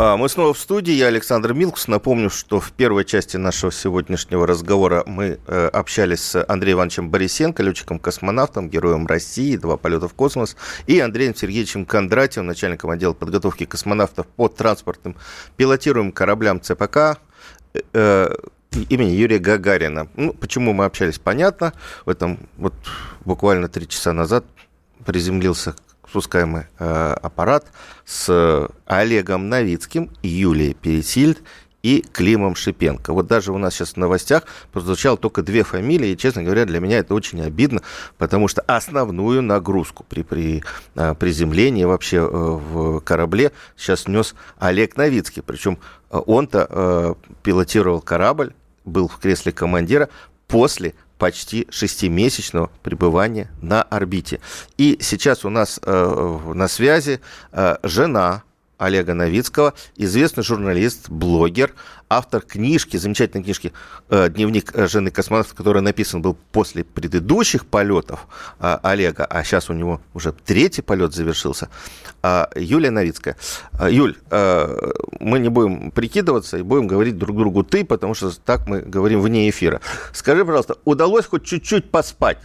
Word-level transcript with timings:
А, 0.00 0.16
мы 0.16 0.28
снова 0.28 0.54
в 0.54 0.58
студии, 0.60 0.92
я 0.92 1.08
Александр 1.08 1.54
Милкус. 1.54 1.88
Напомню, 1.88 2.30
что 2.30 2.60
в 2.60 2.70
первой 2.70 3.04
части 3.04 3.36
нашего 3.36 3.72
сегодняшнего 3.72 4.46
разговора 4.46 5.02
мы 5.06 5.40
э, 5.44 5.66
общались 5.72 6.20
с 6.20 6.44
Андреем 6.46 6.76
Ивановичем 6.76 7.10
Борисенко, 7.10 7.64
летчиком-космонавтом, 7.64 8.68
героем 8.70 9.08
России, 9.08 9.56
два 9.56 9.76
полета 9.76 10.06
в 10.06 10.14
космос, 10.14 10.56
и 10.86 11.00
Андреем 11.00 11.34
Сергеевичем 11.34 11.84
Кондратьевым, 11.84 12.46
начальником 12.46 12.90
отдела 12.90 13.12
подготовки 13.12 13.64
космонавтов 13.64 14.28
по 14.28 14.46
транспортным 14.46 15.16
пилотируемым 15.56 16.12
кораблям 16.12 16.60
ЦПК 16.60 17.18
э, 17.74 17.80
э, 17.92 18.36
имени 18.88 19.10
Юрия 19.10 19.40
Гагарина. 19.40 20.06
Ну, 20.14 20.32
почему 20.32 20.74
мы 20.74 20.84
общались, 20.84 21.18
понятно. 21.18 21.72
В 22.06 22.10
этом 22.10 22.38
вот 22.56 22.74
буквально 23.24 23.68
три 23.68 23.88
часа 23.88 24.12
назад 24.12 24.44
приземлился 25.04 25.74
спускаемый 26.08 26.64
э, 26.78 27.14
аппарат 27.22 27.66
с 28.04 28.68
Олегом 28.86 29.48
Новицким, 29.48 30.10
Юлией 30.22 30.74
Пересильд 30.74 31.42
и 31.82 32.04
Климом 32.12 32.54
Шипенко. 32.56 33.12
Вот 33.12 33.26
даже 33.26 33.52
у 33.52 33.58
нас 33.58 33.74
сейчас 33.74 33.92
в 33.92 33.96
новостях 33.96 34.44
прозвучало 34.72 35.16
только 35.16 35.42
две 35.42 35.62
фамилии, 35.62 36.10
и, 36.10 36.16
честно 36.16 36.42
говоря, 36.42 36.64
для 36.64 36.80
меня 36.80 36.98
это 36.98 37.14
очень 37.14 37.40
обидно, 37.40 37.82
потому 38.16 38.48
что 38.48 38.62
основную 38.62 39.42
нагрузку 39.42 40.04
при, 40.08 40.22
при 40.22 40.64
э, 40.96 41.14
приземлении 41.14 41.84
вообще 41.84 42.18
э, 42.18 42.20
в 42.26 43.00
корабле 43.00 43.52
сейчас 43.76 44.08
нес 44.08 44.34
Олег 44.58 44.96
Новицкий. 44.96 45.42
Причем 45.42 45.78
э, 46.10 46.18
он-то 46.26 46.66
э, 46.68 47.14
пилотировал 47.42 48.00
корабль, 48.00 48.54
был 48.84 49.06
в 49.06 49.18
кресле 49.18 49.52
командира 49.52 50.08
после 50.48 50.94
почти 51.18 51.66
шестимесячного 51.70 52.70
пребывания 52.82 53.50
на 53.60 53.82
орбите. 53.82 54.40
И 54.76 54.98
сейчас 55.00 55.44
у 55.44 55.50
нас 55.50 55.80
э, 55.82 56.38
на 56.54 56.68
связи 56.68 57.20
э, 57.52 57.76
жена 57.82 58.42
Олега 58.78 59.14
Новицкого, 59.14 59.74
известный 59.96 60.44
журналист, 60.44 61.10
блогер, 61.10 61.74
автор 62.08 62.40
книжки, 62.40 62.96
замечательной 62.96 63.42
книжки 63.42 63.72
э, 64.08 64.28
«Дневник 64.30 64.72
жены 64.74 65.10
космонавта», 65.10 65.54
который 65.54 65.82
написан 65.82 66.22
был 66.22 66.36
после 66.52 66.84
предыдущих 66.84 67.66
полетов 67.66 68.26
э, 68.60 68.78
Олега, 68.82 69.24
а 69.24 69.42
сейчас 69.44 69.68
у 69.68 69.72
него 69.72 70.00
уже 70.14 70.32
третий 70.32 70.82
полет 70.82 71.12
завершился, 71.12 71.68
э, 72.22 72.46
Юлия 72.54 72.90
Новицкая. 72.90 73.36
Юль, 73.88 74.16
мы 74.30 75.38
не 75.38 75.48
будем 75.48 75.90
прикидываться 75.90 76.58
и 76.58 76.62
будем 76.62 76.86
говорить 76.86 77.18
друг 77.18 77.36
другу 77.36 77.64
«ты», 77.64 77.84
потому 77.84 78.14
что 78.14 78.30
так 78.30 78.66
мы 78.68 78.80
говорим 78.80 79.20
вне 79.20 79.50
эфира. 79.50 79.80
Скажи, 80.12 80.44
пожалуйста, 80.44 80.76
удалось 80.84 81.26
хоть 81.26 81.44
чуть-чуть 81.44 81.90
поспать? 81.90 82.38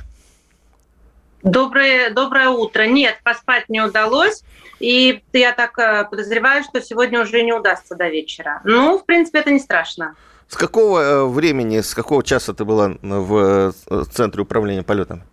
Доброе, 1.44 2.10
доброе 2.10 2.48
утро. 2.50 2.84
Нет, 2.84 3.20
поспать 3.24 3.68
не 3.68 3.82
удалось. 3.82 4.44
И 4.80 5.22
я 5.34 5.52
так 5.52 5.78
э, 5.78 6.06
подозреваю, 6.10 6.64
что 6.64 6.82
сегодня 6.82 7.22
уже 7.22 7.44
не 7.44 7.52
удастся 7.52 7.96
до 7.96 8.08
вечера. 8.08 8.62
Ну, 8.64 8.98
в 8.98 9.06
принципе, 9.06 9.40
это 9.40 9.52
не 9.52 9.60
страшно. 9.60 10.16
С 10.48 10.56
какого 10.56 11.00
э, 11.00 11.26
времени, 11.26 11.82
с 11.82 11.94
какого 11.94 12.24
часа 12.24 12.54
ты 12.54 12.64
была 12.64 12.94
в 13.02 13.74
э, 13.90 14.04
центре 14.12 14.42
управления 14.42 14.84
полетом? 14.84 15.24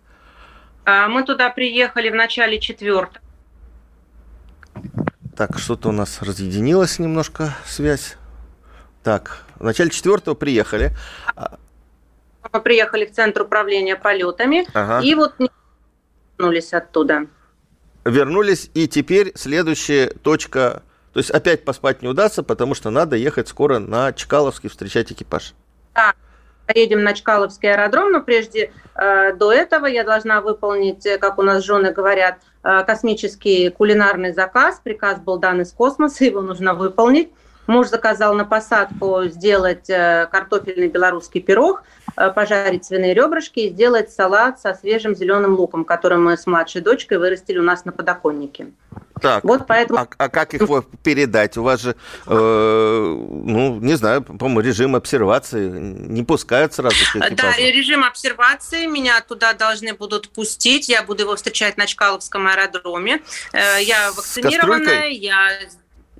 А, 0.83 1.07
мы 1.07 1.23
туда 1.23 1.49
приехали 1.49 2.09
в 2.09 2.15
начале 2.15 2.59
четвертого. 2.59 3.23
Так, 5.37 5.59
что-то 5.59 5.89
у 5.89 5.91
нас 5.93 6.21
разъединилась 6.21 6.99
немножко 6.99 7.55
связь. 7.65 8.17
Так, 9.01 9.45
в 9.55 9.63
начале 9.63 9.89
четвертого 9.89 10.35
приехали. 10.35 10.91
Мы 12.51 12.59
приехали 12.59 13.05
в 13.05 13.13
центр 13.13 13.43
управления 13.43 13.95
полетами. 13.95 14.67
Ага. 14.73 15.05
И 15.05 15.15
вот 15.15 15.35
вернулись 16.41 16.73
оттуда. 16.73 17.27
Вернулись, 18.03 18.71
и 18.73 18.87
теперь 18.87 19.31
следующая 19.35 20.07
точка, 20.07 20.81
то 21.13 21.19
есть 21.19 21.29
опять 21.29 21.63
поспать 21.63 22.01
не 22.01 22.07
удастся, 22.07 22.41
потому 22.41 22.73
что 22.73 22.89
надо 22.89 23.15
ехать 23.15 23.47
скоро 23.47 23.77
на 23.77 24.11
Чкаловский 24.11 24.69
встречать 24.69 25.11
экипаж. 25.11 25.53
Да, 25.93 26.13
поедем 26.65 27.03
на 27.03 27.13
Чкаловский 27.13 27.71
аэродром, 27.71 28.11
но 28.11 28.21
прежде 28.21 28.71
э, 28.95 29.33
до 29.33 29.51
этого 29.51 29.85
я 29.85 30.03
должна 30.03 30.41
выполнить, 30.41 31.05
э, 31.05 31.19
как 31.19 31.37
у 31.37 31.43
нас 31.43 31.63
жены 31.63 31.91
говорят, 31.91 32.39
э, 32.63 32.83
космический 32.85 33.69
кулинарный 33.69 34.33
заказ. 34.33 34.81
Приказ 34.83 35.19
был 35.19 35.37
дан 35.37 35.61
из 35.61 35.71
космоса, 35.71 36.25
его 36.25 36.41
нужно 36.41 36.73
выполнить. 36.73 37.29
Муж 37.67 37.87
заказал 37.87 38.33
на 38.33 38.45
посадку 38.45 39.23
сделать 39.25 39.89
э, 39.89 40.27
картофельный 40.31 40.87
белорусский 40.87 41.41
пирог, 41.41 41.83
э, 42.17 42.31
пожарить 42.31 42.85
свиные 42.85 43.13
ребрышки 43.13 43.59
и 43.59 43.69
сделать 43.69 44.11
салат 44.11 44.59
со 44.59 44.73
свежим 44.73 45.15
зеленым 45.15 45.55
луком, 45.55 45.85
который 45.85 46.17
мы 46.17 46.37
с 46.37 46.47
младшей 46.47 46.81
дочкой 46.81 47.17
вырастили 47.17 47.59
у 47.59 47.63
нас 47.63 47.85
на 47.85 47.91
подоконнике. 47.91 48.67
Так, 49.21 49.43
вот 49.43 49.67
поэтому... 49.67 49.99
а, 49.99 50.07
а 50.17 50.29
как 50.29 50.53
их 50.53 50.63
передать? 51.03 51.55
У 51.55 51.63
вас 51.63 51.81
же, 51.81 51.95
э, 52.25 52.29
ну, 52.29 53.79
не 53.79 53.93
знаю, 53.93 54.23
по-моему, 54.23 54.61
режим 54.61 54.95
обсервации 54.95 55.69
не 55.69 56.23
пускают 56.23 56.73
сразу 56.73 56.95
Да, 57.15 57.55
режим 57.57 58.03
обсервации. 58.03 58.87
Меня 58.87 59.21
туда 59.21 59.53
должны 59.53 59.93
будут 59.93 60.29
пустить. 60.29 60.89
Я 60.89 61.03
буду 61.03 61.23
его 61.23 61.35
встречать 61.35 61.77
на 61.77 61.85
Чкаловском 61.85 62.47
аэродроме. 62.47 63.21
Э, 63.53 63.81
я 63.81 64.11
вакцинированная, 64.11 65.09
я 65.09 65.49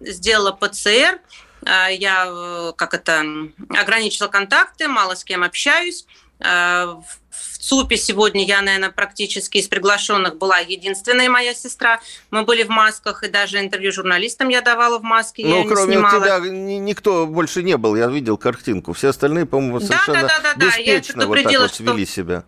сделала 0.02 0.52
ПЦР, 0.52 1.20
а, 1.64 1.90
я 1.90 2.26
э, 2.28 2.74
как 2.76 2.94
это 2.94 3.24
ограничила 3.70 4.28
контакты, 4.28 4.88
мало 4.88 5.16
с 5.16 5.24
кем 5.24 5.44
общаюсь. 5.44 6.06
А, 6.40 7.00
в 7.30 7.58
ЦУПе 7.60 7.98
сегодня 7.98 8.44
я, 8.44 8.62
наверное, 8.62 8.90
практически 8.90 9.60
из 9.60 9.68
приглашенных 9.68 10.38
была 10.38 10.58
единственная 10.58 11.30
моя 11.30 11.54
сестра. 11.54 12.02
Мы 12.32 12.44
были 12.44 12.64
в 12.64 12.70
масках, 12.70 13.24
и 13.24 13.28
даже 13.28 13.60
интервью 13.60 13.92
журналистам 13.92 14.50
я 14.50 14.62
давала 14.62 14.98
в 14.98 15.04
маске. 15.04 15.46
Ну, 15.46 15.66
кроме 15.66 15.98
тебя 15.98 16.40
никто 16.40 17.28
больше 17.28 17.62
не 17.62 17.78
был. 17.78 17.96
Я 17.96 18.08
видел 18.08 18.38
картинку. 18.38 18.94
Все 18.94 19.10
остальные, 19.10 19.46
по-моему, 19.46 19.80
совершенно 19.80 20.22
да, 20.22 20.28
да, 20.28 20.40
да, 20.42 20.54
да, 20.56 20.66
беспечно 20.66 21.28
вот 21.28 21.44
так 21.44 21.54
вот 21.54 21.80
вели 21.80 22.06
что... 22.06 22.16
себя. 22.16 22.44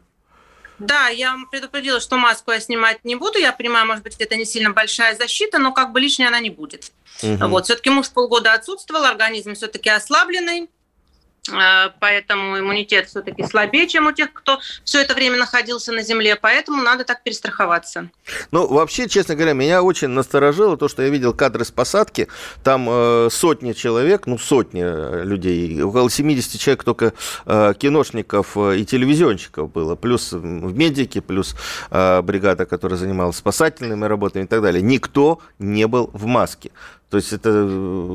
Да, 0.86 1.08
я 1.08 1.36
предупредила, 1.50 2.00
что 2.00 2.18
маску 2.18 2.52
я 2.52 2.60
снимать 2.60 3.04
не 3.04 3.16
буду. 3.16 3.40
Я 3.40 3.52
понимаю, 3.54 3.88
может 3.88 4.04
быть, 4.04 4.16
это 4.20 4.36
не 4.36 4.46
сильно 4.46 4.72
большая 4.72 5.16
защита, 5.16 5.60
но 5.60 5.72
как 5.72 5.92
бы 5.92 6.00
лишняя 6.00 6.28
она 6.28 6.40
не 6.40 6.50
будет. 6.50 6.92
Угу. 7.22 7.48
Вот, 7.48 7.66
все-таки 7.66 7.90
муж 7.90 8.10
полгода 8.10 8.54
отсутствовал, 8.54 9.06
организм 9.06 9.54
все-таки 9.54 9.90
ослабленный. 9.90 10.70
Э, 11.52 11.90
поэтому 12.00 12.60
иммунитет 12.60 13.08
все-таки 13.08 13.44
слабее, 13.44 13.88
чем 13.88 14.08
у 14.08 14.14
тех, 14.14 14.32
кто 14.32 14.60
все 14.86 15.02
это 15.02 15.14
время 15.14 15.38
находился 15.38 15.92
на 15.92 16.02
Земле, 16.02 16.38
поэтому 16.38 16.82
надо 16.82 17.04
так 17.04 17.22
перестраховаться. 17.22 18.10
Ну, 18.52 18.68
вообще, 18.68 19.10
честно 19.10 19.36
говоря, 19.36 19.54
меня 19.54 19.84
очень 19.84 20.08
насторожило 20.08 20.78
то, 20.78 20.88
что 20.88 21.04
я 21.04 21.10
видел 21.10 21.34
кадры 21.34 21.66
с 21.66 21.72
посадки, 21.72 22.30
там 22.64 22.88
э, 22.90 23.28
сотни 23.30 23.74
человек, 23.74 24.26
ну, 24.26 24.38
сотни 24.38 24.84
э, 24.86 25.24
людей, 25.26 25.82
около 25.82 26.10
70 26.10 26.60
человек 26.60 26.86
только 26.86 27.14
э, 27.46 27.74
киношников 27.78 28.56
э, 28.56 28.78
и 28.78 28.86
телевизионщиков 28.86 29.70
было, 29.70 29.96
плюс 29.96 30.32
в 30.32 30.78
медике, 30.78 31.22
плюс 31.22 31.56
э, 31.92 32.22
бригада, 32.22 32.66
которая 32.66 32.98
занималась 32.98 33.36
спасательными 33.36 34.06
работами 34.06 34.46
и 34.46 34.48
так 34.48 34.62
далее. 34.62 34.82
Никто 34.82 35.42
не 35.60 35.88
был 35.88 36.10
в 36.14 36.26
маске. 36.26 36.72
То 37.14 37.18
есть 37.18 37.32
это, 37.32 37.50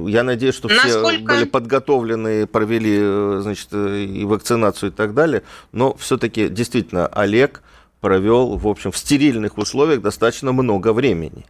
я 0.08 0.24
надеюсь, 0.24 0.56
что 0.56 0.66
Насколько... 0.66 1.10
все 1.10 1.18
были 1.18 1.44
подготовлены, 1.44 2.48
провели, 2.48 2.98
э, 3.00 3.38
значит, 3.42 3.68
э, 3.70 4.00
и 4.00 4.24
вакцинацию 4.24 4.90
и 4.90 4.92
так 4.92 5.14
далее. 5.14 5.44
Но 5.70 5.96
все-таки 5.98 6.48
действительно 6.48 7.06
Олег 7.06 7.62
провел, 8.00 8.56
в 8.56 8.66
общем, 8.66 8.90
в 8.90 8.98
стерильных 8.98 9.56
условиях 9.56 10.00
достаточно 10.00 10.50
много 10.50 10.92
времени. 10.92 11.46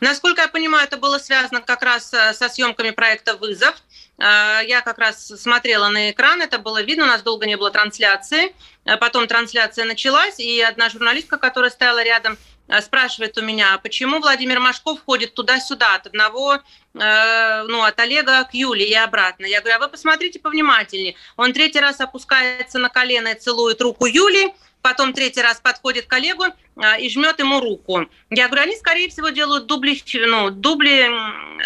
Насколько 0.00 0.40
я 0.40 0.48
понимаю, 0.48 0.86
это 0.86 0.96
было 0.96 1.18
связано 1.18 1.60
как 1.60 1.82
раз 1.82 2.14
э, 2.14 2.32
со 2.32 2.48
съемками 2.48 2.92
проекта 2.92 3.36
«Вызов». 3.36 3.74
Я 4.18 4.80
как 4.82 4.96
раз 4.96 5.26
смотрела 5.26 5.88
на 5.90 6.10
экран, 6.10 6.40
это 6.40 6.58
было 6.58 6.82
видно, 6.82 7.04
у 7.04 7.08
нас 7.08 7.20
долго 7.20 7.44
не 7.44 7.58
было 7.58 7.70
трансляции. 7.70 8.54
Потом 8.98 9.26
трансляция 9.26 9.84
началась, 9.84 10.40
и 10.40 10.58
одна 10.62 10.88
журналистка, 10.88 11.36
которая 11.36 11.70
стояла 11.70 12.02
рядом, 12.02 12.38
Э, 12.38 12.55
спрашивает 12.80 13.38
у 13.38 13.42
меня, 13.42 13.78
почему 13.82 14.20
Владимир 14.20 14.60
Машков 14.60 15.00
ходит 15.04 15.34
туда-сюда 15.34 15.94
от 15.94 16.06
одного, 16.06 16.54
э, 16.94 17.62
ну, 17.68 17.82
от 17.82 17.98
Олега 18.00 18.44
к 18.44 18.54
Юле 18.54 18.88
и 18.88 18.94
обратно. 18.94 19.46
Я 19.46 19.60
говорю, 19.60 19.76
а 19.76 19.84
вы 19.84 19.88
посмотрите 19.88 20.38
повнимательнее. 20.38 21.14
Он 21.36 21.52
третий 21.52 21.80
раз 21.80 22.00
опускается 22.00 22.78
на 22.78 22.88
колено 22.88 23.28
и 23.28 23.38
целует 23.38 23.80
руку 23.80 24.06
Юли, 24.06 24.52
потом 24.82 25.12
третий 25.12 25.42
раз 25.42 25.60
подходит 25.60 26.06
к 26.06 26.10
коллегу 26.10 26.44
э, 26.44 27.00
и 27.00 27.10
жмет 27.10 27.38
ему 27.38 27.60
руку. 27.60 28.06
Я 28.30 28.46
говорю, 28.46 28.64
они, 28.64 28.76
скорее 28.76 29.08
всего, 29.08 29.30
делают 29.30 29.66
дубли, 29.66 30.00
ну, 30.26 30.50
дубли 30.50 31.10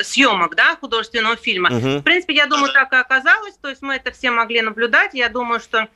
съемок, 0.02 0.54
да, 0.54 0.76
художественного 0.76 1.36
фильма. 1.36 1.68
Угу. 1.68 1.88
В 1.98 2.02
принципе, 2.02 2.34
я 2.34 2.46
думаю, 2.46 2.72
так 2.72 2.92
и 2.92 2.96
оказалось. 2.96 3.56
То 3.60 3.68
есть 3.68 3.82
мы 3.82 3.96
это 3.96 4.10
все 4.10 4.30
могли 4.30 4.62
наблюдать. 4.62 5.14
Я 5.14 5.28
думаю, 5.28 5.60
что 5.60 5.80
э, 5.80 5.86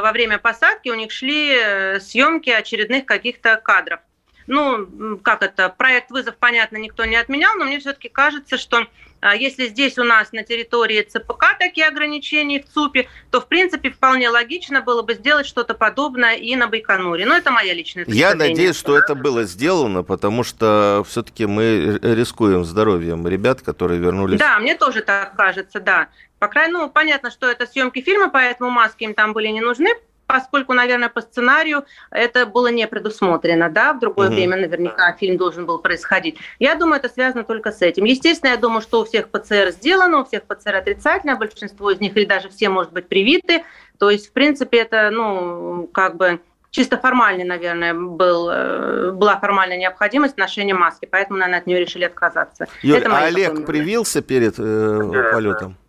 во 0.00 0.12
время 0.12 0.38
посадки 0.38 0.88
у 0.88 0.94
них 0.94 1.12
шли 1.12 1.52
э, 1.54 2.00
съемки 2.00 2.50
очередных 2.50 3.06
каких-то 3.06 3.56
кадров. 3.56 4.00
Ну, 4.46 5.18
как 5.22 5.42
это, 5.42 5.68
проект 5.68 6.10
«Вызов», 6.10 6.36
понятно, 6.36 6.76
никто 6.76 7.04
не 7.04 7.16
отменял, 7.16 7.54
но 7.56 7.64
мне 7.64 7.78
все-таки 7.78 8.08
кажется, 8.08 8.58
что 8.58 8.86
а, 9.24 9.34
если 9.34 9.68
здесь 9.68 9.96
у 9.98 10.04
нас 10.04 10.32
на 10.32 10.42
территории 10.42 11.00
ЦПК 11.00 11.56
такие 11.58 11.86
ограничения 11.86 12.60
в 12.62 12.66
ЦУПе, 12.66 13.08
то, 13.30 13.40
в 13.40 13.48
принципе, 13.48 13.90
вполне 13.90 14.28
логично 14.28 14.82
было 14.82 15.00
бы 15.00 15.14
сделать 15.14 15.46
что-то 15.46 15.72
подобное 15.72 16.34
и 16.34 16.54
на 16.56 16.68
Байконуре. 16.68 17.24
Но 17.24 17.34
это 17.34 17.50
моя 17.50 17.72
личная 17.72 18.04
точка 18.04 18.18
Я 18.18 18.34
надеюсь, 18.34 18.76
что 18.76 18.98
это 18.98 19.14
было 19.14 19.44
сделано, 19.44 20.02
потому 20.02 20.44
что 20.44 21.02
все-таки 21.08 21.46
мы 21.46 21.98
рискуем 22.02 22.66
здоровьем 22.66 23.26
ребят, 23.26 23.62
которые 23.62 23.98
вернулись. 23.98 24.38
Да, 24.38 24.58
мне 24.58 24.74
тоже 24.74 25.00
так 25.00 25.34
кажется, 25.36 25.80
да. 25.80 26.08
По 26.38 26.48
крайней 26.48 26.74
мере, 26.74 26.84
ну, 26.84 26.90
понятно, 26.90 27.30
что 27.30 27.50
это 27.50 27.66
съемки 27.66 28.02
фильма, 28.02 28.28
поэтому 28.28 28.68
маски 28.68 29.04
им 29.04 29.14
там 29.14 29.32
были 29.32 29.48
не 29.48 29.62
нужны, 29.62 29.88
поскольку, 30.34 30.72
наверное, 30.72 31.08
по 31.08 31.20
сценарию 31.20 31.84
это 32.10 32.44
было 32.44 32.66
не 32.66 32.88
предусмотрено, 32.88 33.70
да, 33.70 33.92
в 33.92 34.00
другое 34.00 34.26
угу. 34.26 34.34
время 34.34 34.56
наверняка 34.56 35.12
фильм 35.12 35.36
должен 35.36 35.64
был 35.64 35.78
происходить. 35.78 36.38
Я 36.58 36.74
думаю, 36.74 36.98
это 36.98 37.08
связано 37.08 37.44
только 37.44 37.70
с 37.70 37.82
этим. 37.82 38.02
Естественно, 38.02 38.50
я 38.50 38.56
думаю, 38.56 38.80
что 38.80 39.00
у 39.00 39.04
всех 39.04 39.28
ПЦР 39.28 39.70
сделано, 39.70 40.18
у 40.18 40.24
всех 40.24 40.42
ПЦР 40.42 40.74
отрицательно, 40.74 41.36
большинство 41.36 41.92
из 41.92 42.00
них 42.00 42.16
или 42.16 42.24
даже 42.24 42.48
все, 42.48 42.68
может 42.68 42.92
быть, 42.92 43.06
привиты. 43.06 43.62
То 43.98 44.10
есть, 44.10 44.30
в 44.30 44.32
принципе, 44.32 44.78
это, 44.78 45.10
ну, 45.10 45.88
как 45.92 46.16
бы 46.16 46.40
чисто 46.70 46.98
формальный, 46.98 47.44
наверное, 47.44 47.94
был, 47.94 48.50
э, 48.50 49.12
была 49.12 49.38
формальная 49.38 49.76
необходимость 49.76 50.36
ношения 50.36 50.74
маски, 50.74 51.06
поэтому, 51.08 51.38
наверное, 51.38 51.60
от 51.60 51.68
нее 51.68 51.78
решили 51.78 52.02
отказаться. 52.02 52.66
Юль, 52.82 53.04
а 53.04 53.26
Олег 53.26 53.64
привился 53.64 54.20
перед 54.20 54.58
э, 54.58 55.30
полетом? 55.32 55.70
Да, 55.70 55.83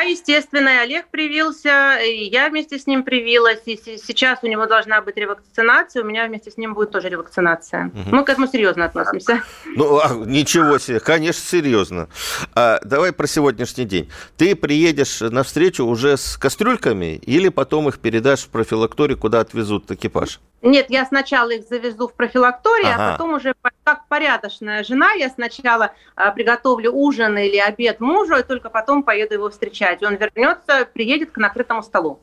естественно, 0.00 0.68
и 0.68 0.78
Олег 0.78 1.06
привился, 1.08 1.98
и 1.98 2.24
я 2.24 2.48
вместе 2.48 2.78
с 2.78 2.86
ним 2.86 3.04
привилась, 3.04 3.62
и 3.66 3.76
сейчас 3.76 4.40
у 4.42 4.46
него 4.46 4.66
должна 4.66 5.00
быть 5.00 5.16
ревакцинация, 5.16 6.02
у 6.02 6.06
меня 6.06 6.26
вместе 6.26 6.50
с 6.50 6.56
ним 6.56 6.74
будет 6.74 6.90
тоже 6.90 7.08
ревакцинация. 7.08 7.92
Угу. 7.94 8.16
Мы 8.16 8.24
к 8.24 8.28
этому 8.28 8.48
серьезно 8.48 8.86
относимся. 8.86 9.42
Ну, 9.64 9.98
а, 9.98 10.12
ничего 10.26 10.78
себе, 10.78 11.00
конечно, 11.00 11.42
серьезно. 11.42 12.08
А, 12.54 12.80
давай 12.84 13.12
про 13.12 13.26
сегодняшний 13.26 13.84
день. 13.84 14.10
Ты 14.36 14.56
приедешь 14.56 15.20
на 15.20 15.42
встречу 15.42 15.84
уже 15.84 16.16
с 16.16 16.36
кастрюльками 16.36 17.16
или 17.16 17.48
потом 17.48 17.88
их 17.88 17.98
передашь 17.98 18.40
в 18.40 18.48
профилакторию, 18.48 19.18
куда 19.18 19.40
отвезут 19.40 19.90
экипаж? 19.90 20.40
Нет, 20.62 20.86
я 20.88 21.04
сначала 21.04 21.50
их 21.50 21.68
завезу 21.68 22.08
в 22.08 22.14
профилакторию, 22.14 22.88
а 22.88 22.94
ага. 22.94 23.08
а 23.08 23.12
потом 23.12 23.34
уже 23.34 23.54
как 23.84 24.08
порядочная 24.08 24.82
жена, 24.82 25.12
я 25.12 25.28
сначала 25.28 25.92
а, 26.16 26.32
приготовлю 26.32 26.92
ужин 26.92 27.36
или 27.38 27.56
обед 27.58 28.00
мужу, 28.00 28.36
и 28.36 28.42
только 28.42 28.68
потом 28.68 29.02
поеду 29.02 29.34
его 29.34 29.50
встречать. 29.50 30.02
Он 30.02 30.16
вернется, 30.16 30.88
приедет 30.92 31.30
к 31.30 31.36
накрытому 31.36 31.82
столу. 31.82 32.20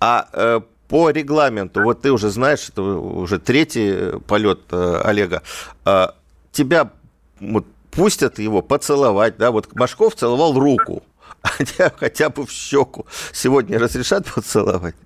А 0.00 0.28
э, 0.32 0.60
по 0.88 1.10
регламенту, 1.10 1.82
вот 1.82 2.02
ты 2.02 2.12
уже 2.12 2.30
знаешь, 2.30 2.68
это 2.68 2.82
уже 2.82 3.38
третий 3.38 4.18
полет 4.26 4.60
э, 4.70 5.00
Олега, 5.04 5.42
э, 5.84 6.08
тебя 6.52 6.90
вот, 7.40 7.64
пустят 7.90 8.38
его 8.38 8.60
поцеловать, 8.60 9.38
да, 9.38 9.50
вот 9.50 9.74
Машков 9.74 10.14
целовал 10.14 10.52
руку, 10.58 11.02
а 11.42 11.48
хотя 11.96 12.28
бы 12.28 12.44
в 12.44 12.50
щеку. 12.50 13.06
Сегодня 13.32 13.78
разрешат 13.78 14.26
поцеловать? 14.26 14.96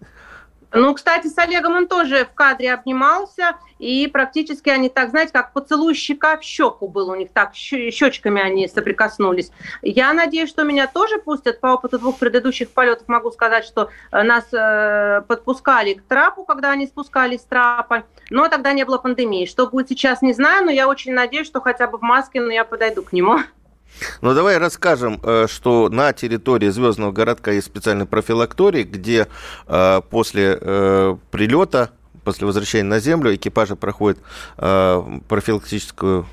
Ну, 0.73 0.95
кстати, 0.95 1.27
с 1.27 1.37
Олегом 1.37 1.75
он 1.75 1.89
тоже 1.89 2.25
в 2.25 2.35
кадре 2.35 2.73
обнимался, 2.73 3.57
и 3.79 4.07
практически 4.07 4.69
они 4.69 4.89
так, 4.89 5.11
знаете, 5.11 5.33
как 5.33 5.53
поцелуй 5.53 5.95
щека 5.95 6.37
в 6.37 6.43
щеку 6.43 6.87
был 6.87 7.11
у 7.11 7.15
них, 7.15 7.31
так 7.33 7.55
щечками 7.55 8.41
они 8.41 8.69
соприкоснулись. 8.69 9.51
Я 9.83 10.13
надеюсь, 10.13 10.49
что 10.49 10.63
меня 10.63 10.87
тоже 10.87 11.19
пустят. 11.19 11.61
По 11.61 11.69
опыту 11.69 11.99
двух 11.99 12.19
предыдущих 12.19 12.71
полетов 12.71 13.09
могу 13.09 13.31
сказать, 13.31 13.65
что 13.65 13.91
э, 14.13 14.23
нас 14.23 14.45
э, 14.53 15.23
подпускали 15.27 15.95
к 15.95 16.03
трапу, 16.03 16.45
когда 16.45 16.71
они 16.71 16.87
спускались 16.87 17.41
с 17.41 17.45
трапа, 17.45 18.05
но 18.31 18.49
тогда 18.49 18.73
не 18.73 18.85
было 18.85 18.99
пандемии. 18.99 19.47
Что 19.47 19.67
будет 19.67 19.89
сейчас, 19.89 20.23
не 20.23 20.33
знаю, 20.33 20.65
но 20.65 20.71
я 20.71 20.89
очень 20.89 21.13
надеюсь, 21.13 21.47
что 21.47 21.61
хотя 21.61 21.89
бы 21.89 21.99
в 21.99 22.03
маске, 22.03 22.41
но 22.41 22.53
я 22.53 22.65
подойду 22.65 23.03
к 23.03 23.13
нему. 23.13 23.39
Ну, 24.21 24.35
давай 24.35 24.59
расскажем, 24.59 25.21
э, 25.23 25.47
что 25.49 25.89
на 25.89 26.13
территории 26.13 26.69
Звездного 26.69 27.13
городка 27.13 27.51
есть 27.53 27.67
специальный 27.67 28.07
профилакторий, 28.07 28.83
где 28.83 29.29
э, 29.67 30.01
после 30.11 30.59
э, 30.61 31.17
прилета, 31.31 31.91
после 32.25 32.47
возвращения 32.47 32.89
на 32.89 33.01
Землю, 33.01 33.35
экипажи 33.35 33.77
проходят 33.77 34.19
профилактическую 34.57 36.27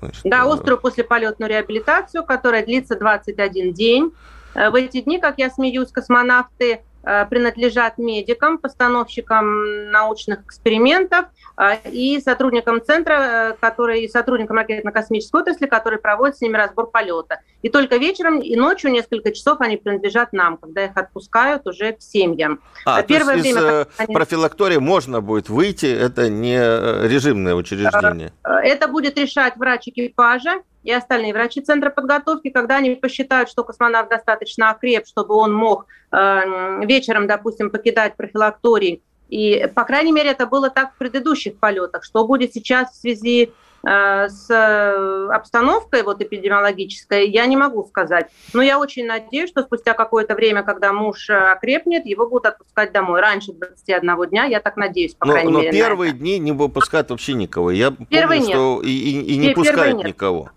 Значит, 0.00 0.22
да, 0.24 0.44
острую 0.44 0.78
послеполетную 0.78 1.48
реабилитацию, 1.48 2.24
которая 2.24 2.64
длится 2.64 2.94
21 2.96 3.72
день. 3.72 4.12
В 4.54 4.74
эти 4.74 5.00
дни, 5.00 5.18
как 5.18 5.38
я 5.38 5.50
смеюсь, 5.50 5.90
космонавты 5.90 6.82
принадлежат 7.28 7.98
медикам, 7.98 8.58
постановщикам 8.58 9.90
научных 9.90 10.44
экспериментов 10.44 11.26
э, 11.56 11.90
и 11.90 12.20
сотрудникам 12.20 12.82
центра, 12.82 13.14
э, 13.14 13.56
которые, 13.60 14.08
сотрудникам 14.08 14.56
ракетно-космической 14.56 15.42
отрасли, 15.42 15.66
которые 15.66 16.00
проводят 16.00 16.36
с 16.36 16.40
ними 16.40 16.56
разбор 16.56 16.90
полета. 16.90 17.40
И 17.62 17.68
только 17.68 17.96
вечером 17.96 18.40
и 18.40 18.56
ночью 18.56 18.90
несколько 18.90 19.32
часов 19.32 19.60
они 19.60 19.76
принадлежат 19.76 20.32
нам, 20.32 20.56
когда 20.56 20.84
их 20.84 20.96
отпускают 20.96 21.66
уже 21.66 21.92
к 21.92 22.00
семьям. 22.00 22.60
А, 22.84 23.02
Первое 23.02 23.34
то 23.36 23.40
есть 23.40 23.56
время, 23.56 23.80
из 23.82 23.86
они... 23.98 24.14
профилактории 24.14 24.78
можно 24.78 25.20
будет 25.20 25.48
выйти, 25.48 25.86
это 25.86 26.28
не 26.28 26.56
режимное 26.56 27.54
учреждение? 27.54 28.32
Это 28.42 28.88
будет 28.88 29.18
решать 29.18 29.56
врач 29.56 29.88
экипажа, 29.88 30.62
и 30.84 30.92
остальные 30.92 31.32
врачи 31.32 31.60
центра 31.62 31.90
подготовки, 31.90 32.50
когда 32.50 32.76
они 32.76 32.94
посчитают, 32.94 33.48
что 33.48 33.64
космонавт 33.64 34.10
достаточно 34.10 34.70
окреп, 34.70 35.06
чтобы 35.06 35.34
он 35.34 35.52
мог 35.52 35.86
э, 36.12 36.84
вечером, 36.84 37.26
допустим, 37.26 37.70
покидать 37.70 38.16
профилакторий. 38.16 39.02
И, 39.30 39.66
по 39.74 39.84
крайней 39.84 40.12
мере, 40.12 40.30
это 40.30 40.46
было 40.46 40.68
так 40.68 40.92
в 40.94 40.98
предыдущих 40.98 41.58
полетах. 41.58 42.04
Что 42.04 42.26
будет 42.26 42.52
сейчас 42.52 42.92
в 42.92 43.00
связи 43.00 43.50
э, 43.82 44.28
с 44.28 45.28
обстановкой 45.30 46.02
вот, 46.02 46.20
эпидемиологической, 46.20 47.30
я 47.30 47.46
не 47.46 47.56
могу 47.56 47.84
сказать. 47.84 48.30
Но 48.52 48.60
я 48.60 48.78
очень 48.78 49.06
надеюсь, 49.06 49.48
что 49.48 49.62
спустя 49.62 49.94
какое-то 49.94 50.34
время, 50.34 50.62
когда 50.62 50.92
муж 50.92 51.30
окрепнет, 51.30 52.04
его 52.04 52.28
будут 52.28 52.44
отпускать 52.44 52.92
домой. 52.92 53.22
Раньше 53.22 53.54
21 53.54 54.28
дня, 54.28 54.44
я 54.44 54.60
так 54.60 54.76
надеюсь, 54.76 55.14
по 55.14 55.26
но, 55.26 55.32
крайней 55.32 55.50
но 55.50 55.58
мере. 55.60 55.70
Но 55.72 55.78
первые 55.78 56.12
дни 56.12 56.38
не 56.38 56.52
выпускают 56.52 57.08
вообще 57.08 57.32
никого. 57.32 57.70
Я 57.70 57.90
Первый 58.10 58.40
помню, 58.40 58.48
нет. 58.48 58.56
что 58.56 58.82
и, 58.84 58.90
и, 58.90 59.20
и 59.32 59.36
не 59.38 59.54
пускают 59.54 60.04
никого. 60.04 60.50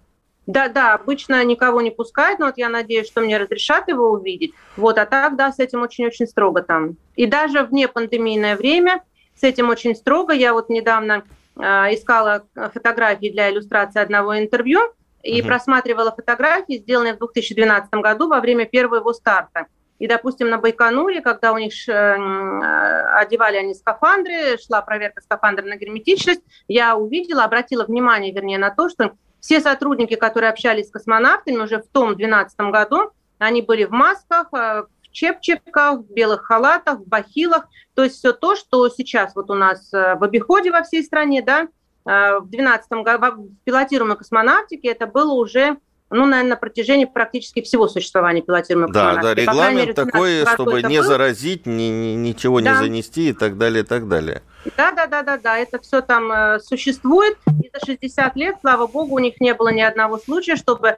Да, 0.47 0.69
да, 0.69 0.93
обычно 0.93 1.43
никого 1.43 1.81
не 1.81 1.91
пускают, 1.91 2.39
но 2.39 2.45
вот 2.45 2.57
я 2.57 2.69
надеюсь, 2.69 3.07
что 3.07 3.19
мне 3.19 3.37
разрешат 3.37 3.89
его 3.89 4.11
увидеть. 4.11 4.53
Вот, 4.77 4.97
а 4.97 5.05
так, 5.05 5.35
да, 5.35 5.51
с 5.51 5.59
этим 5.59 5.81
очень-очень 5.81 6.25
строго 6.25 6.63
там. 6.63 6.95
И 7.17 7.25
даже 7.25 7.63
вне 7.63 7.89
пандемийное 7.89 8.55
время 8.55 9.03
с 9.35 9.43
этим 9.43 9.69
очень 9.69 9.93
строго. 9.93 10.33
Я 10.33 10.53
вот 10.53 10.69
недавно 10.69 11.23
э, 11.57 11.61
искала 11.93 12.45
фотографии 12.73 13.29
для 13.29 13.51
иллюстрации 13.51 14.01
одного 14.01 14.39
интервью 14.39 14.79
и 15.21 15.41
угу. 15.41 15.49
просматривала 15.49 16.13
фотографии, 16.13 16.77
сделанные 16.77 17.15
в 17.15 17.19
2012 17.19 17.91
году 17.95 18.29
во 18.29 18.39
время 18.39 18.65
первого 18.65 18.99
его 18.99 19.11
старта. 19.11 19.67
И, 19.99 20.07
допустим, 20.07 20.49
на 20.49 20.59
Байконуре, 20.59 21.21
когда 21.21 21.51
у 21.51 21.57
них 21.57 21.73
ш, 21.73 21.91
э, 21.91 23.19
одевали 23.19 23.57
они 23.57 23.73
скафандры, 23.73 24.57
шла 24.65 24.81
проверка 24.81 25.21
скафандра 25.21 25.65
на 25.65 25.75
герметичность, 25.75 26.43
я 26.69 26.95
увидела, 26.95 27.43
обратила 27.43 27.83
внимание, 27.83 28.31
вернее, 28.31 28.59
на 28.59 28.69
то, 28.69 28.87
что 28.87 29.13
все 29.39 29.59
сотрудники, 29.61 30.15
которые 30.15 30.49
общались 30.49 30.87
с 30.87 30.91
космонавтами 30.91 31.57
уже 31.57 31.79
в 31.79 31.87
том 31.87 32.15
2012 32.15 32.59
году, 32.71 33.11
они 33.39 33.61
были 33.61 33.85
в 33.85 33.91
масках, 33.91 34.47
э, 34.53 34.83
в 35.01 35.11
чепчиках, 35.11 35.99
в 35.99 36.13
белых 36.13 36.43
халатах, 36.43 36.99
в 36.99 37.07
бахилах. 37.07 37.67
То 37.93 38.03
есть 38.03 38.17
все 38.17 38.33
то, 38.33 38.55
что 38.55 38.89
сейчас 38.89 39.35
вот 39.35 39.49
у 39.49 39.53
нас 39.53 39.93
э, 39.93 40.15
в 40.15 40.23
обиходе 40.23 40.71
во 40.71 40.83
всей 40.83 41.03
стране, 41.03 41.41
да, 41.41 41.63
э, 42.05 42.39
в 42.39 42.49
2012 42.49 42.91
году 43.03 43.43
в 43.43 43.63
пилотируемой 43.63 44.17
космонавтике 44.17 44.89
это 44.89 45.07
было 45.07 45.33
уже 45.33 45.77
ну, 46.09 46.25
наверное, 46.25 46.51
на 46.51 46.55
протяжении 46.55 47.05
практически 47.05 47.61
всего 47.61 47.87
существования 47.87 48.41
пилотируемой 48.41 48.91
да, 48.93 49.15
космонавтики. 49.15 49.35
Да, 49.35 49.51
регламент 49.51 49.81
мере, 49.81 49.93
такой, 49.93 50.45
чтобы 50.53 50.81
не 50.83 51.01
был. 51.01 51.07
заразить, 51.07 51.65
ни, 51.65 51.83
ни, 51.83 52.15
ничего 52.15 52.61
да. 52.61 52.71
не 52.71 52.77
занести 52.77 53.29
и 53.29 53.33
так 53.33 53.57
далее, 53.57 53.83
и 53.83 53.85
так 53.85 54.07
далее. 54.07 54.41
Да, 54.77 54.91
да, 54.91 55.07
да, 55.07 55.23
да, 55.23 55.37
да, 55.37 55.57
это 55.57 55.79
все 55.79 56.01
там 56.01 56.31
э, 56.31 56.59
существует. 56.59 57.37
И 57.61 57.69
за 57.73 57.85
60 57.85 58.35
лет, 58.37 58.55
слава 58.61 58.87
богу, 58.87 59.15
у 59.15 59.19
них 59.19 59.39
не 59.41 59.53
было 59.53 59.69
ни 59.69 59.81
одного 59.81 60.17
случая, 60.17 60.55
чтобы 60.55 60.87
э, 60.89 60.97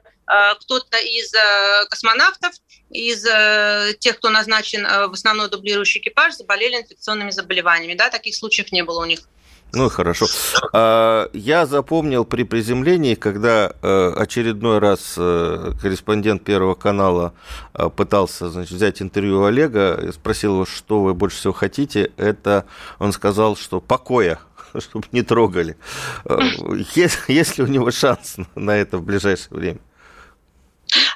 кто-то 0.60 0.96
из 0.98 1.34
э, 1.34 1.86
космонавтов, 1.88 2.52
из 2.90 3.24
э, 3.26 3.94
тех, 3.98 4.16
кто 4.18 4.30
назначен 4.30 4.86
э, 4.86 5.08
в 5.08 5.12
основной 5.12 5.50
дублирующий 5.50 6.00
экипаж, 6.00 6.34
заболели 6.34 6.76
инфекционными 6.76 7.30
заболеваниями. 7.30 7.94
Да, 7.94 8.10
таких 8.10 8.36
случаев 8.36 8.70
не 8.70 8.84
было 8.84 9.02
у 9.02 9.06
них. 9.06 9.20
Ну, 9.72 9.88
хорошо. 9.88 10.26
А, 10.72 11.30
я 11.32 11.66
запомнил 11.66 12.24
при 12.24 12.42
приземлении, 12.42 13.14
когда 13.14 13.72
э, 13.82 14.12
очередной 14.16 14.78
раз 14.78 15.14
э, 15.16 15.72
корреспондент 15.80 16.44
Первого 16.44 16.74
канала 16.74 17.34
э, 17.74 17.88
пытался 17.88 18.50
значит, 18.50 18.72
взять 18.72 19.00
интервью 19.00 19.40
у 19.40 19.44
Олега, 19.44 20.10
спросил 20.12 20.54
его, 20.54 20.66
что 20.66 21.02
вы 21.02 21.14
больше 21.14 21.36
всего 21.36 21.52
хотите, 21.52 22.10
это 22.16 22.66
он 22.98 23.12
сказал, 23.12 23.56
что 23.56 23.80
покоя, 23.80 24.40
чтобы 24.78 25.06
не 25.12 25.22
трогали. 25.22 25.76
Есть, 26.94 27.20
есть 27.28 27.58
ли 27.58 27.64
у 27.64 27.68
него 27.68 27.90
шанс 27.90 28.36
на 28.54 28.76
это 28.76 28.98
в 28.98 29.04
ближайшее 29.04 29.56
время? 29.56 29.80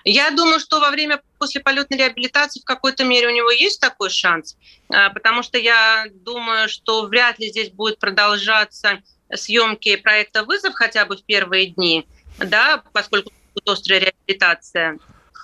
Я 0.04 0.30
думаю, 0.30 0.60
что 0.60 0.80
во 0.80 0.90
время 0.90 1.20
после 1.44 1.60
полетной 1.60 1.98
реабилитации 1.98 2.60
в 2.60 2.64
какой-то 2.64 3.04
мере 3.04 3.28
у 3.28 3.30
него 3.30 3.50
есть 3.50 3.78
такой 3.78 4.08
шанс, 4.08 4.56
а, 4.88 5.10
потому 5.10 5.42
что 5.42 5.58
я 5.58 6.06
думаю, 6.10 6.70
что 6.70 7.04
вряд 7.04 7.38
ли 7.38 7.50
здесь 7.50 7.70
будет 7.70 7.98
продолжаться 7.98 9.02
съемки 9.30 9.96
проекта 9.96 10.42
«Вызов» 10.44 10.72
хотя 10.72 11.04
бы 11.04 11.18
в 11.18 11.22
первые 11.22 11.66
дни, 11.66 12.06
да, 12.38 12.82
поскольку 12.94 13.30
острая 13.66 14.00
реабилитация. 14.00 14.98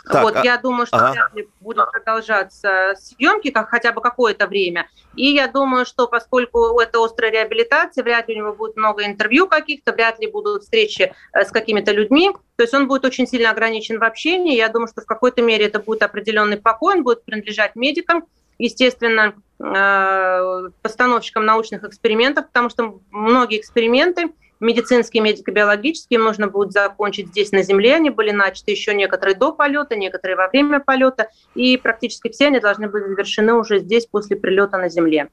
Так, 0.08 0.22
вот, 0.22 0.36
а... 0.36 0.44
я 0.44 0.56
думаю, 0.56 0.86
что 0.86 0.96
ага. 0.96 1.12
вряд 1.12 1.34
ли 1.34 1.48
будут 1.60 1.90
продолжаться 1.90 2.94
съемки 2.98 3.50
как 3.50 3.68
хотя 3.68 3.92
бы 3.92 4.00
какое-то 4.00 4.46
время. 4.46 4.88
И 5.14 5.26
я 5.26 5.48
думаю, 5.48 5.84
что 5.84 6.06
поскольку 6.06 6.78
это 6.80 7.04
острая 7.04 7.30
реабилитация, 7.30 8.02
вряд 8.04 8.28
ли 8.28 8.34
у 8.34 8.38
него 8.38 8.52
будет 8.52 8.76
много 8.76 9.04
интервью 9.04 9.46
каких-то, 9.46 9.92
вряд 9.92 10.18
ли 10.20 10.26
будут 10.26 10.62
встречи 10.62 11.12
э, 11.32 11.44
с 11.44 11.50
какими-то 11.50 11.92
людьми. 11.92 12.32
То 12.56 12.62
есть 12.62 12.74
он 12.74 12.88
будет 12.88 13.04
очень 13.04 13.26
сильно 13.26 13.50
ограничен 13.50 13.98
в 13.98 14.04
общении. 14.04 14.56
Я 14.56 14.68
думаю, 14.68 14.88
что 14.88 15.02
в 15.02 15.06
какой-то 15.06 15.42
мере 15.42 15.66
это 15.66 15.78
будет 15.78 16.02
определенный 16.02 16.56
покой, 16.56 16.94
он 16.94 17.02
будет 17.02 17.24
принадлежать 17.24 17.76
медикам, 17.76 18.24
естественно, 18.58 19.34
э, 19.58 20.70
постановщикам 20.82 21.44
научных 21.44 21.84
экспериментов, 21.84 22.46
потому 22.46 22.70
что 22.70 23.00
многие 23.10 23.58
эксперименты 23.58 24.30
медицинские, 24.60 25.22
медико-биологические 25.22 26.20
можно 26.20 26.46
будет 26.46 26.72
закончить 26.72 27.28
здесь, 27.28 27.52
на 27.52 27.62
Земле. 27.62 27.96
Они 27.96 28.10
были 28.10 28.30
начаты 28.30 28.70
еще 28.70 28.94
некоторые 28.94 29.36
до 29.36 29.52
полета, 29.52 29.96
некоторые 29.96 30.36
во 30.36 30.48
время 30.48 30.80
полета. 30.80 31.28
И 31.54 31.76
практически 31.76 32.30
все 32.30 32.46
они 32.46 32.60
должны 32.60 32.88
быть 32.88 33.04
завершены 33.04 33.54
уже 33.54 33.80
здесь, 33.80 34.06
после 34.06 34.36
прилета 34.36 34.78
на 34.78 34.88
Земле. 34.88 35.28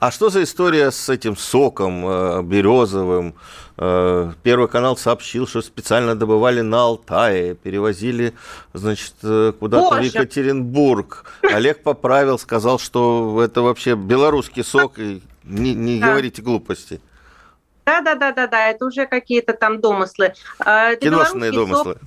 А 0.00 0.10
что 0.10 0.30
за 0.30 0.42
история 0.42 0.90
с 0.90 1.08
этим 1.08 1.36
соком 1.36 2.06
э, 2.06 2.42
березовым? 2.42 3.34
Э, 3.76 4.32
Первый 4.42 4.68
канал 4.68 4.96
сообщил, 4.96 5.46
что 5.46 5.62
специально 5.62 6.14
добывали 6.14 6.60
на 6.60 6.82
Алтае, 6.82 7.54
перевозили, 7.54 8.34
значит, 8.72 9.14
э, 9.22 9.52
куда-то 9.58 9.96
в 9.96 10.00
Екатеринбург. 10.00 11.24
Олег 11.42 11.82
поправил, 11.82 12.38
сказал, 12.38 12.78
что 12.78 13.42
это 13.42 13.62
вообще 13.62 13.94
белорусский 13.94 14.64
сок, 14.64 14.98
и 14.98 15.22
не, 15.44 15.74
не 15.74 16.00
да. 16.00 16.08
говорите 16.08 16.42
глупости. 16.42 17.00
Да, 17.94 18.00
да, 18.00 18.14
да, 18.16 18.32
да, 18.32 18.46
да, 18.48 18.68
это 18.70 18.86
уже 18.86 19.06
какие-то 19.06 19.52
там 19.52 19.80
домыслы. 19.80 20.34
А, 20.58 20.90
это 20.90 21.02
Киношные 21.02 21.52
домыслы. 21.52 21.94
Сок. 21.94 22.02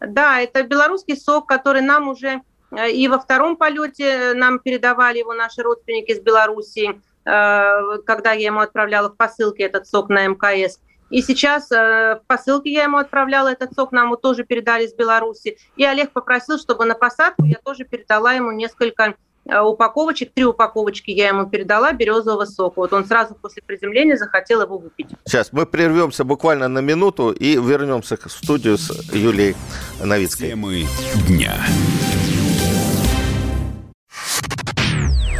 Да, 0.00 0.40
это 0.40 0.62
белорусский 0.62 1.16
сок, 1.16 1.48
который 1.48 1.80
нам 1.80 2.08
уже 2.08 2.42
э, 2.70 2.90
и 2.90 3.08
во 3.08 3.18
втором 3.18 3.56
полете 3.56 4.34
нам 4.34 4.58
передавали 4.58 5.18
его 5.20 5.32
наши 5.32 5.62
родственники 5.62 6.10
из 6.10 6.20
Белоруссии, 6.20 7.00
э, 7.24 7.98
когда 8.04 8.32
я 8.32 8.46
ему 8.46 8.60
отправляла 8.60 9.08
в 9.08 9.16
посылке 9.16 9.62
этот 9.62 9.86
сок 9.86 10.10
на 10.10 10.26
МКС. 10.26 10.80
И 11.08 11.22
сейчас 11.22 11.72
э, 11.72 12.20
в 12.22 12.26
посылке 12.26 12.70
я 12.70 12.82
ему 12.82 12.98
отправляла 12.98 13.48
этот 13.48 13.72
сок, 13.72 13.92
нам 13.92 14.06
его 14.06 14.16
тоже 14.16 14.44
передали 14.44 14.84
из 14.84 14.92
Беларуси. 14.92 15.56
И 15.76 15.84
Олег 15.84 16.12
попросил, 16.12 16.58
чтобы 16.58 16.84
на 16.84 16.94
посадку 16.94 17.44
я 17.44 17.56
тоже 17.64 17.84
передала 17.84 18.34
ему 18.34 18.50
несколько 18.50 19.14
Э, 19.14 19.25
упаковочек, 19.48 20.32
три 20.34 20.44
упаковочки 20.44 21.10
я 21.10 21.28
ему 21.28 21.46
передала 21.46 21.92
березового 21.92 22.44
сока. 22.44 22.80
Вот 22.80 22.92
он 22.92 23.04
сразу 23.06 23.34
после 23.34 23.62
приземления 23.62 24.16
захотел 24.16 24.62
его 24.62 24.78
выпить. 24.78 25.08
Сейчас 25.24 25.52
мы 25.52 25.66
прервемся 25.66 26.24
буквально 26.24 26.68
на 26.68 26.80
минуту 26.80 27.30
и 27.30 27.56
вернемся 27.56 28.16
в 28.16 28.30
студию 28.30 28.78
с 28.78 28.90
Юлией 29.12 29.54
Новицкой. 30.02 30.50
Темы 30.50 30.86
дня. 31.28 31.54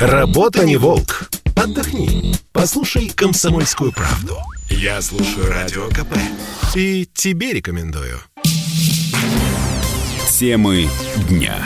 Работа 0.00 0.64
не 0.64 0.76
волк. 0.76 1.28
Отдохни. 1.56 2.34
Послушай 2.52 3.08
комсомольскую 3.08 3.92
правду. 3.92 4.36
Я 4.68 5.00
слушаю 5.00 5.48
радио 5.48 5.88
КП. 5.88 6.16
И 6.74 7.06
тебе 7.14 7.52
рекомендую. 7.54 8.18
Темы 10.28 10.88
дня. 11.28 11.56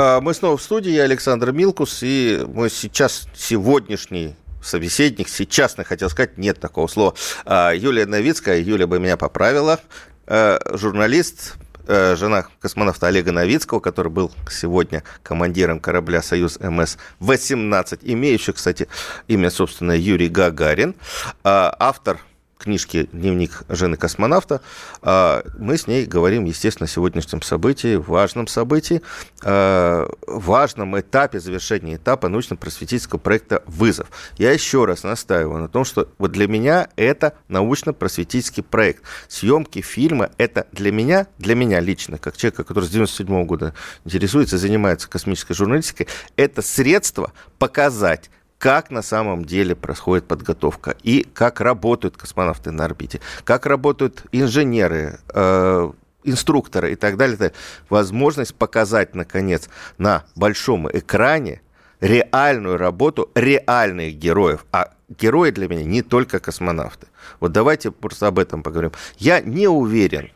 А, 0.00 0.20
мы 0.20 0.32
снова 0.32 0.56
в 0.56 0.62
студии, 0.62 0.92
я 0.92 1.02
Александр 1.02 1.50
Милкус, 1.50 2.04
и 2.04 2.40
мой 2.46 2.70
сейчас 2.70 3.26
сегодняшний 3.34 4.36
собеседник, 4.62 5.28
сейчасный, 5.28 5.84
хотел 5.84 6.08
сказать, 6.08 6.38
нет 6.38 6.60
такого 6.60 6.86
слова, 6.86 7.14
а, 7.44 7.72
Юлия 7.72 8.06
Новицкая, 8.06 8.60
Юлия 8.60 8.86
бы 8.86 9.00
меня 9.00 9.16
поправила, 9.16 9.80
а, 10.28 10.60
журналист, 10.72 11.56
жена 11.88 12.46
космонавта 12.60 13.08
Олега 13.08 13.32
Новицкого, 13.32 13.80
который 13.80 14.12
был 14.12 14.30
сегодня 14.48 15.02
командиром 15.24 15.80
корабля 15.80 16.22
«Союз 16.22 16.58
МС-18», 16.58 17.98
имеющий, 18.02 18.52
кстати, 18.52 18.86
имя, 19.26 19.50
собственно, 19.50 19.92
Юрий 19.98 20.28
Гагарин, 20.28 20.94
автор 21.42 22.20
книжки 22.58 23.08
«Дневник 23.12 23.62
жены 23.68 23.96
космонавта». 23.96 24.60
А, 25.00 25.44
мы 25.58 25.78
с 25.78 25.86
ней 25.86 26.04
говорим, 26.04 26.44
естественно, 26.44 26.84
о 26.84 26.88
сегодняшнем 26.88 27.40
событии, 27.40 27.96
важном 27.96 28.46
событии, 28.48 29.00
а, 29.44 30.08
важном 30.26 30.98
этапе 30.98 31.40
завершения 31.40 31.96
этапа 31.96 32.28
научно-просветительского 32.28 33.18
проекта 33.18 33.62
«Вызов». 33.66 34.08
Я 34.36 34.52
еще 34.52 34.84
раз 34.84 35.04
настаиваю 35.04 35.60
на 35.60 35.68
том, 35.68 35.84
что 35.84 36.08
вот 36.18 36.32
для 36.32 36.48
меня 36.48 36.88
это 36.96 37.34
научно-просветительский 37.48 38.62
проект. 38.62 39.04
Съемки 39.28 39.80
фильма– 39.80 40.30
это 40.38 40.66
для 40.72 40.92
меня, 40.92 41.28
для 41.38 41.54
меня 41.54 41.80
лично, 41.80 42.18
как 42.18 42.36
человека, 42.36 42.64
который 42.64 42.84
с 42.84 42.90
97 42.90 43.44
года 43.46 43.74
интересуется, 44.04 44.58
занимается 44.58 45.08
космической 45.08 45.54
журналистикой, 45.54 46.08
это 46.36 46.60
средство 46.62 47.32
показать 47.58 48.30
как 48.58 48.90
на 48.90 49.02
самом 49.02 49.44
деле 49.44 49.74
происходит 49.74 50.26
подготовка 50.26 50.96
и 51.02 51.22
как 51.22 51.60
работают 51.60 52.16
космонавты 52.16 52.70
на 52.70 52.84
орбите, 52.84 53.20
как 53.44 53.66
работают 53.66 54.24
инженеры, 54.32 55.20
э, 55.32 55.90
инструкторы 56.24 56.92
и 56.92 56.96
так 56.96 57.16
далее. 57.16 57.52
Возможность 57.88 58.54
показать, 58.54 59.14
наконец, 59.14 59.68
на 59.96 60.24
большом 60.34 60.88
экране 60.90 61.62
реальную 62.00 62.76
работу 62.76 63.30
реальных 63.34 64.14
героев. 64.14 64.66
А 64.72 64.92
герои 65.08 65.50
для 65.50 65.68
меня 65.68 65.84
не 65.84 66.02
только 66.02 66.38
космонавты. 66.38 67.06
Вот 67.40 67.52
давайте 67.52 67.90
просто 67.90 68.26
об 68.26 68.38
этом 68.38 68.62
поговорим. 68.62 68.92
Я 69.18 69.40
не 69.40 69.68
уверен, 69.68 70.30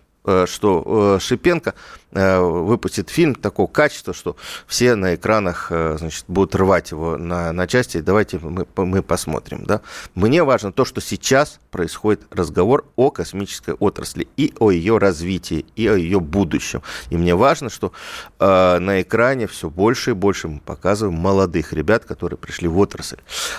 что 0.46 1.16
э, 1.16 1.20
Шипенко 1.20 1.74
э, 2.12 2.40
выпустит 2.40 3.10
фильм 3.10 3.34
такого 3.34 3.66
качества, 3.66 4.14
что 4.14 4.36
все 4.66 4.94
на 4.94 5.14
экранах 5.16 5.66
значит, 5.70 6.24
будут 6.28 6.54
рвать 6.54 6.92
его 6.92 7.16
на, 7.16 7.52
на 7.52 7.66
части. 7.66 8.00
Давайте 8.00 8.38
мы, 8.38 8.66
мы 8.76 9.02
посмотрим. 9.02 9.64
Да? 9.64 9.80
Мне 10.14 10.44
важно 10.44 10.72
то, 10.72 10.84
что 10.84 11.00
сейчас 11.00 11.58
происходит 11.70 12.22
разговор 12.30 12.84
о 12.96 13.10
космической 13.10 13.74
отрасли 13.74 14.28
и 14.36 14.52
о 14.58 14.70
ее 14.70 14.98
развитии, 14.98 15.66
и 15.74 15.88
о 15.88 15.96
ее 15.96 16.20
будущем. 16.20 16.82
И 17.10 17.16
мне 17.16 17.34
важно, 17.34 17.68
что 17.70 17.92
э, 18.38 18.78
на 18.78 19.02
экране 19.02 19.46
все 19.46 19.70
больше 19.70 20.10
и 20.10 20.14
больше 20.14 20.48
мы 20.48 20.60
показываем 20.60 21.18
молодых 21.18 21.72
ребят, 21.72 22.04
которые 22.04 22.38
пришли 22.38 22.68
в 22.68 22.78
отрасль. 22.78 23.18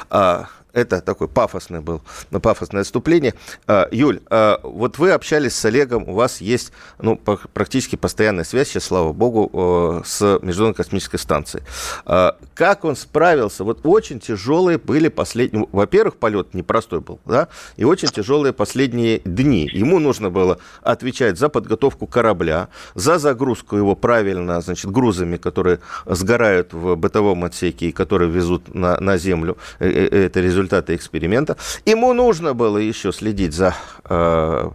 А, 0.10 0.48
это 0.74 1.02
такое 1.02 1.28
пафосное 1.28 1.82
был, 1.82 2.02
пафосное 2.42 2.82
отступление. 2.82 3.36
А, 3.68 3.88
Юль, 3.92 4.22
а, 4.30 4.60
вот 4.64 4.98
вы 4.98 5.12
общались 5.12 5.56
с 5.56 5.64
Олегом, 5.66 6.10
у 6.10 6.14
вас 6.14 6.42
есть 6.42 6.72
ну, 7.00 7.16
практически 7.16 7.96
постоянная 7.96 8.44
связь, 8.44 8.70
сейчас, 8.70 8.86
слава 8.86 9.14
богу, 9.14 10.04
с 10.04 10.40
Международной 10.42 10.74
космической 10.74 11.18
станцией. 11.18 11.64
А, 12.06 12.38
как 12.56 12.86
он 12.86 12.96
справился? 12.96 13.64
Вот 13.64 13.82
очень 13.84 14.20
тяжелые 14.20 14.80
были 14.80 15.10
последние... 15.10 15.68
Во-первых, 15.72 16.16
полет 16.16 16.54
непростой 16.56 17.02
был, 17.02 17.20
да, 17.26 17.50
и 17.78 17.84
очень 17.84 18.08
тяжелые 18.08 18.52
последние 18.52 19.20
дни. 19.20 19.70
Ему 19.72 20.00
нужно 20.00 20.32
было 20.32 20.58
отвечать 20.82 21.38
за 21.38 21.50
подготовку 21.50 22.08
корабля, 22.08 22.70
за 22.96 23.20
загрузку 23.20 23.78
его 23.78 23.96
правильно, 23.96 24.60
значит, 24.62 24.90
грузами, 24.90 25.38
которые 25.38 25.80
сгорают 26.08 26.74
в 26.74 26.96
бытовом 26.96 27.44
отсеке 27.44 27.90
и 27.90 27.92
которые 27.92 28.32
везут 28.32 28.74
на, 28.74 29.00
на 29.00 29.18
Землю. 29.18 29.58
Э, 29.80 29.88
э, 29.88 30.26
это 30.26 30.42
результат 30.42 30.63
результаты 30.64 30.96
эксперимента. 30.96 31.58
Ему 31.86 32.14
нужно 32.14 32.54
было 32.54 32.78
еще 32.78 33.12
следить 33.12 33.54
за 33.54 33.76
э, 34.06 34.70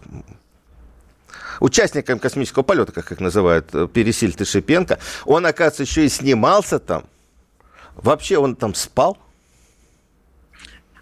участником 1.60 2.18
космического 2.18 2.62
полета, 2.62 2.92
как 2.92 3.12
их 3.12 3.20
называют, 3.20 3.74
э, 3.74 3.88
Пересиль 3.88 4.34
Тышипенко. 4.34 4.98
Он, 5.24 5.46
оказывается, 5.46 5.82
еще 5.82 6.04
и 6.04 6.08
снимался 6.08 6.78
там. 6.78 7.04
Вообще 7.96 8.38
он 8.38 8.54
там 8.54 8.74
спал? 8.74 9.18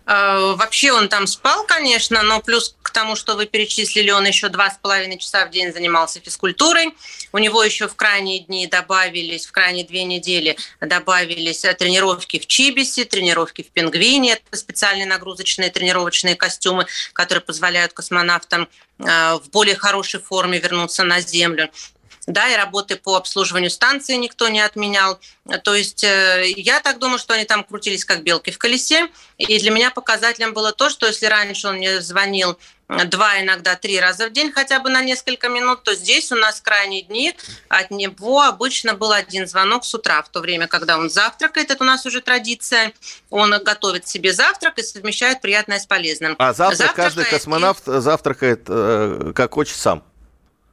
А, 0.07 0.55
вообще 0.55 0.93
он 0.93 1.09
там 1.09 1.27
спал, 1.27 1.65
конечно, 1.67 2.23
но 2.23 2.41
плюс 2.41 2.77
тому, 2.97 3.15
что 3.15 3.37
вы 3.37 3.45
перечислили, 3.45 4.11
он 4.11 4.25
еще 4.25 4.49
два 4.49 4.71
с 4.71 4.79
половиной 4.79 5.19
часа 5.19 5.45
в 5.45 5.51
день 5.51 5.71
занимался 5.71 6.19
физкультурой. 6.19 6.95
У 7.31 7.37
него 7.37 7.63
еще 7.63 7.89
в 7.89 7.95
крайние 7.95 8.39
дни 8.39 8.67
добавились, 8.67 9.45
в 9.45 9.53
крайние 9.53 9.85
две 9.85 10.05
недели 10.05 10.57
добавились 10.81 11.63
э, 11.67 11.75
тренировки 11.75 12.39
в 12.39 12.47
Чибисе, 12.47 13.05
тренировки 13.05 13.61
в 13.63 13.67
Пингвине. 13.67 14.33
Это 14.33 14.57
специальные 14.57 15.05
нагрузочные 15.05 15.69
тренировочные 15.69 16.37
костюмы, 16.37 16.87
которые 17.13 17.43
позволяют 17.43 17.93
космонавтам 17.93 18.67
э, 18.99 19.05
в 19.35 19.51
более 19.51 19.77
хорошей 19.77 20.21
форме 20.21 20.59
вернуться 20.59 21.05
на 21.05 21.21
Землю 21.21 21.69
да, 22.27 22.49
и 22.49 22.57
работы 22.57 22.97
по 22.97 23.17
обслуживанию 23.17 23.71
станции 23.71 24.15
никто 24.15 24.49
не 24.49 24.61
отменял. 24.61 25.21
То 25.63 25.75
есть 25.75 26.03
э, 26.03 26.45
я 26.57 26.81
так 26.81 26.99
думаю, 26.99 27.19
что 27.19 27.35
они 27.35 27.45
там 27.45 27.63
крутились 27.63 28.05
как 28.05 28.23
белки 28.23 28.51
в 28.51 28.59
колесе. 28.59 29.09
И 29.39 29.59
для 29.59 29.71
меня 29.71 29.91
показателем 29.91 30.53
было 30.53 30.73
то, 30.73 30.91
что 30.91 31.07
если 31.07 31.27
раньше 31.27 31.69
он 31.69 31.77
мне 31.77 32.01
звонил 32.01 32.59
два, 32.89 33.41
иногда 33.41 33.75
три 33.75 33.99
раза 33.99 34.29
в 34.29 34.33
день, 34.33 34.53
хотя 34.53 34.81
бы 34.81 34.91
на 34.91 35.03
несколько 35.03 35.49
минут, 35.49 35.83
то 35.83 35.95
здесь 35.95 36.31
у 36.33 36.37
нас 36.37 36.61
крайние 36.61 37.03
дни 37.03 37.35
от 37.69 37.91
него 37.91 38.43
обычно 38.43 38.95
был 38.95 39.13
один 39.13 39.47
звонок 39.47 39.85
с 39.85 39.95
утра, 39.95 40.23
в 40.23 40.29
то 40.29 40.41
время, 40.41 40.69
когда 40.69 40.99
он 40.99 41.11
завтракает, 41.11 41.71
это 41.71 41.83
у 41.83 41.87
нас 41.87 42.07
уже 42.07 42.21
традиция, 42.21 42.93
он 43.31 43.51
готовит 43.63 44.07
себе 44.07 44.33
завтрак 44.33 44.79
и 44.79 44.83
совмещает 44.83 45.41
приятное 45.41 45.79
с 45.79 45.87
полезным. 45.87 46.37
А 46.39 46.53
завтрак 46.53 46.79
Завтракает 46.79 47.15
каждый 47.15 47.31
космонавт 47.31 47.89
и... 47.89 48.01
завтракает 48.01 48.65
э, 48.69 49.33
как 49.35 49.55
хочет 49.55 49.77
сам? 49.77 50.05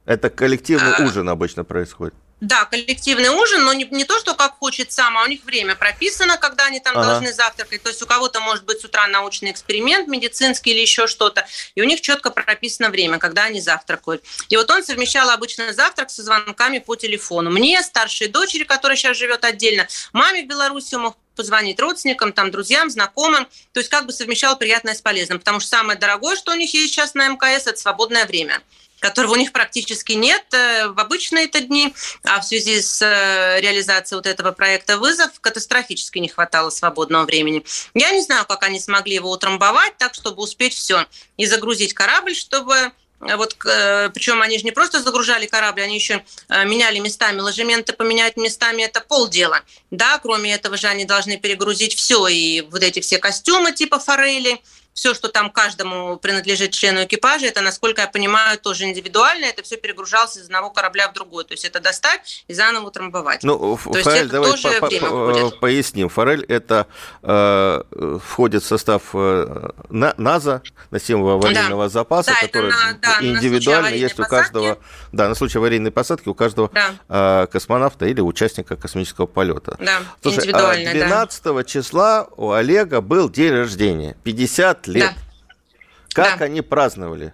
Это 0.05 0.29
коллективный 0.29 0.93
а... 0.95 1.03
ужин 1.03 1.29
обычно 1.29 1.63
происходит? 1.63 2.13
Да, 2.43 2.65
коллективный 2.65 3.29
ужин, 3.29 3.63
но 3.63 3.71
не, 3.71 3.85
не 3.85 4.03
то, 4.03 4.19
что 4.19 4.33
как 4.33 4.57
хочет 4.59 4.91
сам, 4.91 5.17
а 5.17 5.23
у 5.23 5.27
них 5.27 5.45
время 5.45 5.75
прописано, 5.75 6.35
когда 6.35 6.65
они 6.65 6.81
там 6.81 6.97
ага. 6.97 7.11
должны 7.11 7.31
завтракать. 7.31 7.81
То 7.81 7.87
есть 7.87 8.01
у 8.01 8.05
кого-то 8.05 8.41
может 8.41 8.65
быть 8.65 8.81
с 8.81 8.83
утра 8.83 9.07
научный 9.07 9.49
эксперимент 9.49 10.09
медицинский 10.09 10.71
или 10.71 10.81
еще 10.81 11.07
что-то, 11.07 11.47
и 11.73 11.81
у 11.81 11.85
них 11.85 12.01
четко 12.01 12.31
прописано 12.31 12.89
время, 12.89 13.17
когда 13.17 13.45
они 13.45 13.61
завтракают. 13.61 14.25
И 14.49 14.57
вот 14.57 14.69
он 14.69 14.83
совмещал 14.83 15.29
обычно 15.29 15.71
завтрак 15.71 16.09
со 16.09 16.21
звонками 16.21 16.79
по 16.79 16.97
телефону. 16.97 17.49
Мне, 17.49 17.81
старшей 17.81 18.27
дочери, 18.27 18.65
которая 18.65 18.97
сейчас 18.97 19.15
живет 19.15 19.45
отдельно, 19.45 19.87
маме 20.11 20.43
в 20.43 20.47
Беларуси 20.47 20.95
мог 20.95 21.15
позвонить 21.37 21.79
родственникам, 21.79 22.33
там, 22.33 22.51
друзьям, 22.51 22.89
знакомым. 22.89 23.47
То 23.71 23.79
есть 23.79 23.89
как 23.89 24.05
бы 24.05 24.11
совмещал 24.11 24.57
приятное 24.57 24.95
с 24.95 25.01
полезным. 25.01 25.39
Потому 25.39 25.61
что 25.61 25.69
самое 25.69 25.97
дорогое, 25.97 26.35
что 26.35 26.51
у 26.51 26.55
них 26.55 26.73
есть 26.73 26.93
сейчас 26.93 27.13
на 27.13 27.27
МКС, 27.29 27.67
это 27.67 27.79
свободное 27.79 28.25
время 28.25 28.61
которого 29.03 29.33
у 29.33 29.35
них 29.35 29.51
практически 29.51 30.13
нет 30.13 30.45
э, 30.53 30.87
в 30.87 30.97
обычные 30.97 31.45
это 31.45 31.59
дни, 31.59 31.93
а 32.23 32.39
в 32.39 32.45
связи 32.45 32.81
с 32.81 33.01
э, 33.01 33.59
реализацией 33.59 34.15
вот 34.15 34.25
этого 34.25 34.53
проекта 34.53 34.97
«Вызов» 34.97 35.29
катастрофически 35.41 36.19
не 36.19 36.29
хватало 36.29 36.69
свободного 36.69 37.25
времени. 37.25 37.65
Я 37.93 38.11
не 38.11 38.21
знаю, 38.21 38.45
как 38.45 38.63
они 38.63 38.79
смогли 38.79 39.15
его 39.15 39.29
утрамбовать 39.29 39.97
так, 39.97 40.13
чтобы 40.13 40.41
успеть 40.41 40.73
все 40.73 41.05
и 41.35 41.45
загрузить 41.45 41.93
корабль, 41.93 42.33
чтобы 42.33 42.75
э, 43.19 43.35
вот, 43.35 43.57
причем 43.57 44.41
они 44.41 44.57
же 44.57 44.63
не 44.63 44.71
просто 44.71 45.01
загружали 45.01 45.47
корабль, 45.47 45.81
они 45.81 45.95
еще 45.95 46.23
меняли 46.49 46.99
местами. 46.99 47.41
Ложементы 47.41 47.91
поменять 47.91 48.37
местами– 48.37 48.83
это 48.83 49.01
полдела. 49.01 49.61
Да, 49.91 50.17
кроме 50.19 50.53
этого 50.53 50.77
же 50.77 50.87
они 50.87 51.03
должны 51.03 51.37
перегрузить 51.37 51.95
все, 51.95 52.25
и 52.27 52.61
вот 52.61 52.81
эти 52.81 53.01
все 53.01 53.17
костюмы 53.17 53.73
типа 53.73 53.99
форели, 53.99 54.61
все, 54.93 55.13
что 55.13 55.27
там 55.27 55.49
каждому 55.49 56.17
принадлежит 56.17 56.71
члену 56.71 57.03
экипажа, 57.03 57.47
это, 57.47 57.61
насколько 57.61 58.01
я 58.01 58.07
понимаю, 58.07 58.59
тоже 58.59 58.85
индивидуально, 58.85 59.45
это 59.45 59.63
все 59.63 59.77
перегружалось 59.77 60.37
из 60.37 60.45
одного 60.45 60.69
корабля 60.69 61.09
в 61.09 61.13
другой. 61.13 61.43
То 61.45 61.53
есть 61.53 61.65
это 61.65 61.79
достать 61.79 62.45
и 62.47 62.53
заново 62.53 62.87
утрамбовать. 62.87 63.43
Ну, 63.43 63.77
То 63.83 64.03
форель, 64.03 64.29
давай 64.29 64.51
тоже 64.51 64.79
по 64.79 64.87
время 64.87 65.49
поясним. 65.49 66.09
Форель 66.09 66.45
это 66.45 66.87
э, 67.23 67.83
входит 68.23 68.63
в 68.63 68.67
состав 68.67 69.01
э, 69.13 69.69
НАЗа, 69.89 70.61
носимого 70.91 71.35
аварийного 71.35 71.85
да. 71.85 71.89
запаса, 71.89 72.31
да, 72.31 72.47
который 72.47 72.71
на, 72.71 72.97
да, 73.01 73.17
индивидуально 73.21 73.89
на 73.89 73.95
есть 73.95 74.19
у 74.19 74.23
каждого, 74.23 74.77
да, 75.11 75.27
на 75.27 75.35
случай 75.35 75.57
аварийной 75.57 75.91
посадки 75.91 76.29
у 76.29 76.35
каждого 76.35 76.69
да. 76.73 77.43
э, 77.43 77.47
космонавта 77.47 78.05
или 78.05 78.21
участника 78.21 78.75
космического 78.75 79.25
полета. 79.25 79.75
Да, 79.79 80.01
Слушай, 80.21 80.39
а 80.39 80.41
индивидуально, 80.41 80.91
12 80.91 81.43
да. 81.43 81.63
числа 81.63 82.27
у 82.37 82.51
Олега 82.51 83.01
был 83.01 83.29
день 83.29 83.51
рождения, 83.53 84.15
50 84.23 84.82
50 84.83 84.87
лет. 84.87 85.13
Да. 85.13 86.23
Как 86.23 86.39
да. 86.39 86.45
они 86.45 86.61
праздновали? 86.61 87.33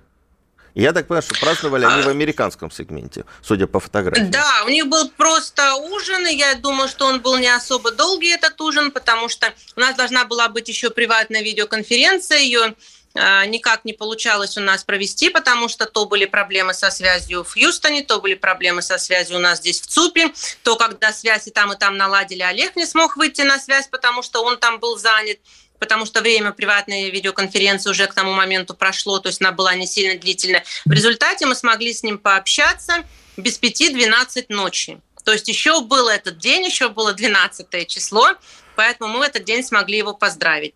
Я 0.76 0.94
так 0.94 1.08
понимаю, 1.08 1.24
что 1.24 1.36
праздновали 1.40 1.86
они 1.86 2.04
в 2.04 2.08
американском 2.08 2.72
сегменте, 2.72 3.26
судя 3.42 3.68
по 3.68 3.80
фотографиям. 3.80 4.32
Да, 4.32 4.64
у 4.66 4.70
них 4.70 4.88
был 4.88 5.10
просто 5.10 5.76
ужин, 5.76 6.28
и 6.28 6.36
я 6.36 6.56
думаю, 6.56 6.88
что 6.88 7.06
он 7.08 7.22
был 7.22 7.38
не 7.38 7.54
особо 7.54 7.92
долгий, 7.92 8.30
этот 8.30 8.60
ужин, 8.62 8.92
потому 8.92 9.30
что 9.30 9.54
у 9.76 9.80
нас 9.80 9.96
должна 9.96 10.26
была 10.26 10.48
быть 10.48 10.70
еще 10.70 10.90
приватная 10.90 11.42
видеоконференция, 11.42 12.38
ее 12.40 12.76
а, 13.16 13.46
никак 13.48 13.86
не 13.86 13.94
получалось 13.94 14.58
у 14.58 14.62
нас 14.62 14.84
провести, 14.84 15.30
потому 15.30 15.68
что 15.68 15.86
то 15.86 16.06
были 16.06 16.26
проблемы 16.26 16.74
со 16.74 16.92
связью 16.92 17.44
в 17.44 17.54
Хьюстоне, 17.54 18.04
то 18.04 18.22
были 18.22 18.36
проблемы 18.36 18.82
со 18.84 19.00
связью 19.00 19.38
у 19.38 19.40
нас 19.40 19.58
здесь 19.58 19.82
в 19.82 19.88
ЦУПе, 19.88 20.32
то 20.64 20.76
когда 20.76 21.12
связь 21.12 21.48
и 21.48 21.52
там, 21.52 21.74
и 21.74 21.78
там 21.78 21.98
наладили, 21.98 22.44
Олег 22.44 22.76
не 22.76 22.86
смог 22.86 23.18
выйти 23.18 23.42
на 23.42 23.58
связь, 23.58 23.88
потому 23.88 24.22
что 24.22 24.44
он 24.44 24.60
там 24.60 24.80
был 24.80 24.98
занят 24.98 25.40
потому 25.80 26.06
что 26.06 26.22
время 26.22 26.52
приватной 26.52 27.10
видеоконференции 27.10 27.90
уже 27.90 28.06
к 28.08 28.14
тому 28.14 28.34
моменту 28.34 28.74
прошло, 28.76 29.20
то 29.20 29.30
есть 29.30 29.42
она 29.42 29.52
была 29.52 29.76
не 29.76 29.88
сильно 29.88 30.20
длительная. 30.20 30.64
В 30.86 30.92
результате 30.92 31.46
мы 31.46 31.56
смогли 31.56 31.94
с 31.94 32.04
ним 32.04 32.18
пообщаться 32.18 33.04
без 33.38 33.58
пяти 33.58 33.90
12 33.90 34.50
ночи. 34.50 35.00
То 35.24 35.34
есть 35.34 35.48
еще 35.48 35.82
был 35.82 36.08
этот 36.08 36.38
день, 36.38 36.66
еще 36.66 36.90
было 36.90 37.14
12 37.14 37.88
число, 37.88 38.32
поэтому 38.76 39.14
мы 39.14 39.20
в 39.20 39.22
этот 39.24 39.44
день 39.44 39.64
смогли 39.64 39.98
его 39.98 40.14
поздравить. 40.14 40.74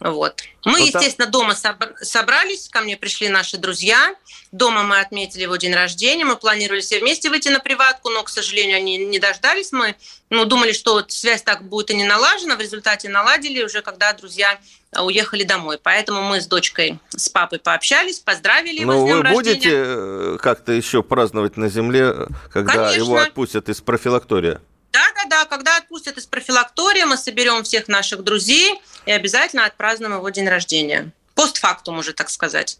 Вот. 0.00 0.42
Мы, 0.64 0.78
ну, 0.78 0.86
естественно, 0.86 1.26
дома 1.26 1.54
собрались, 1.54 2.68
ко 2.68 2.80
мне 2.80 2.96
пришли 2.96 3.28
наши 3.28 3.56
друзья. 3.56 4.14
Дома 4.52 4.82
мы 4.82 5.00
отметили 5.00 5.42
его 5.42 5.56
день 5.56 5.74
рождения, 5.74 6.24
мы 6.24 6.36
планировали 6.36 6.80
все 6.80 7.00
вместе 7.00 7.30
выйти 7.30 7.48
на 7.48 7.58
приватку, 7.58 8.10
но, 8.10 8.22
к 8.22 8.28
сожалению, 8.28 8.76
они 8.76 8.96
не 8.96 9.18
дождались. 9.18 9.72
Мы 9.72 9.96
ну, 10.30 10.44
думали, 10.44 10.72
что 10.72 10.94
вот 10.94 11.10
связь 11.10 11.42
так 11.42 11.64
будет 11.64 11.90
и 11.90 11.96
не 11.96 12.04
налажена. 12.04 12.56
В 12.56 12.60
результате 12.60 13.08
наладили 13.08 13.62
уже, 13.62 13.82
когда 13.82 14.12
друзья 14.12 14.58
а, 14.92 15.04
уехали 15.04 15.42
домой. 15.42 15.78
Поэтому 15.82 16.22
мы 16.22 16.40
с 16.40 16.46
дочкой, 16.46 16.98
с 17.10 17.28
папой 17.28 17.58
пообщались, 17.58 18.20
поздравили 18.20 18.80
его 18.80 18.92
Но 18.92 19.00
с 19.00 19.04
днем 19.04 19.22
вы 19.22 19.30
будете 19.30 19.70
э, 19.72 20.38
как-то 20.40 20.72
еще 20.72 21.02
праздновать 21.02 21.56
на 21.56 21.68
земле, 21.68 22.14
когда 22.52 22.72
Конечно. 22.72 22.96
его 22.96 23.16
отпустят 23.16 23.68
из 23.68 23.80
профилактория? 23.80 24.60
Да-да-да, 24.92 25.44
когда 25.44 25.76
отпустят 25.76 26.16
из 26.18 26.26
профилактория, 26.26 27.06
мы 27.06 27.16
соберем 27.16 27.62
всех 27.62 27.88
наших 27.88 28.24
друзей 28.24 28.80
и 29.06 29.12
обязательно 29.12 29.66
отпразднуем 29.66 30.14
его 30.16 30.28
день 30.30 30.48
рождения. 30.48 31.12
Постфактум 31.34 31.98
уже, 31.98 32.12
так 32.12 32.30
сказать. 32.30 32.78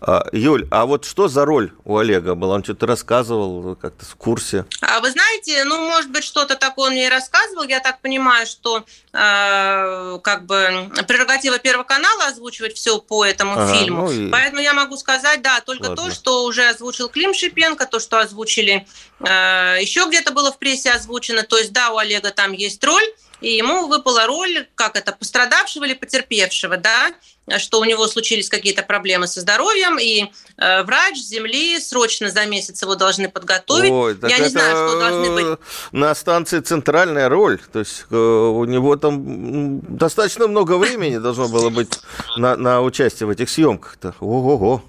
А, 0.00 0.26
Юль, 0.32 0.66
а 0.70 0.86
вот 0.86 1.04
что 1.04 1.28
за 1.28 1.44
роль 1.44 1.72
у 1.84 1.98
Олега 1.98 2.34
была? 2.34 2.54
Он 2.56 2.64
что-то 2.64 2.86
рассказывал 2.86 3.76
как-то 3.76 4.04
в 4.04 4.14
курсе? 4.16 4.64
А 4.80 5.00
вы 5.00 5.10
знаете, 5.10 5.64
ну, 5.64 5.78
может 5.88 6.10
быть, 6.10 6.24
что-то 6.24 6.56
такое 6.56 6.88
он 6.88 6.92
мне 6.94 7.08
рассказывал. 7.08 7.64
Я 7.64 7.80
так 7.80 8.00
понимаю, 8.00 8.46
что 8.46 8.84
э, 9.12 10.18
как 10.22 10.46
бы 10.46 10.90
прерогатива 11.06 11.58
Первого 11.58 11.84
канала 11.84 12.26
озвучивать 12.26 12.74
все 12.74 12.98
по 12.98 13.24
этому 13.24 13.52
ага, 13.52 13.74
фильму. 13.74 14.06
Ну 14.06 14.10
и... 14.10 14.30
Поэтому 14.30 14.60
я 14.60 14.74
могу 14.74 14.96
сказать, 14.96 15.42
да, 15.42 15.60
только 15.60 15.88
Ладно. 15.88 15.96
то, 15.96 16.10
что 16.10 16.44
уже 16.44 16.68
озвучил 16.68 17.08
Клим 17.08 17.34
Шипенко, 17.34 17.86
то, 17.86 18.00
что 18.00 18.18
озвучили 18.18 18.86
э, 19.20 19.76
еще 19.80 20.06
где-то 20.08 20.32
было 20.32 20.52
в 20.52 20.58
прессе 20.58 20.90
озвучено. 20.90 21.42
То 21.42 21.58
есть, 21.58 21.72
да, 21.72 21.90
у 21.90 21.98
Олега 21.98 22.30
там 22.30 22.52
есть 22.52 22.82
роль, 22.84 23.04
и 23.40 23.50
ему 23.50 23.86
выпала 23.86 24.26
роль, 24.26 24.66
как 24.74 24.96
это, 24.96 25.12
пострадавшего 25.12 25.84
или 25.84 25.94
потерпевшего, 25.94 26.76
да, 26.76 27.12
что 27.58 27.80
у 27.80 27.84
него 27.84 28.06
случились 28.06 28.48
какие-то 28.48 28.82
проблемы 28.82 29.26
со 29.26 29.40
здоровьем, 29.40 29.98
и 29.98 30.30
э, 30.56 30.82
врач 30.84 31.16
Земли 31.16 31.80
срочно 31.80 32.30
за 32.30 32.46
месяц 32.46 32.82
его 32.82 32.94
должны 32.94 33.28
подготовить. 33.28 33.90
Ой, 33.90 34.16
Я 34.22 34.38
не 34.38 34.48
знаю, 34.48 34.88
что 34.88 35.00
должны 35.00 35.34
быть. 35.34 35.58
На 35.92 36.14
станции 36.14 36.60
центральная 36.60 37.28
роль, 37.28 37.60
то 37.72 37.80
есть 37.80 38.04
э, 38.10 38.16
у 38.16 38.64
него 38.64 38.96
там 38.96 39.80
достаточно 39.80 40.46
много 40.46 40.78
времени 40.78 41.18
должно 41.18 41.48
было 41.48 41.70
быть 41.70 42.00
на, 42.36 42.56
на 42.56 42.82
участие 42.82 43.26
в 43.26 43.30
этих 43.30 43.50
съемках-то. 43.50 44.14
Ого-го. 44.20 44.82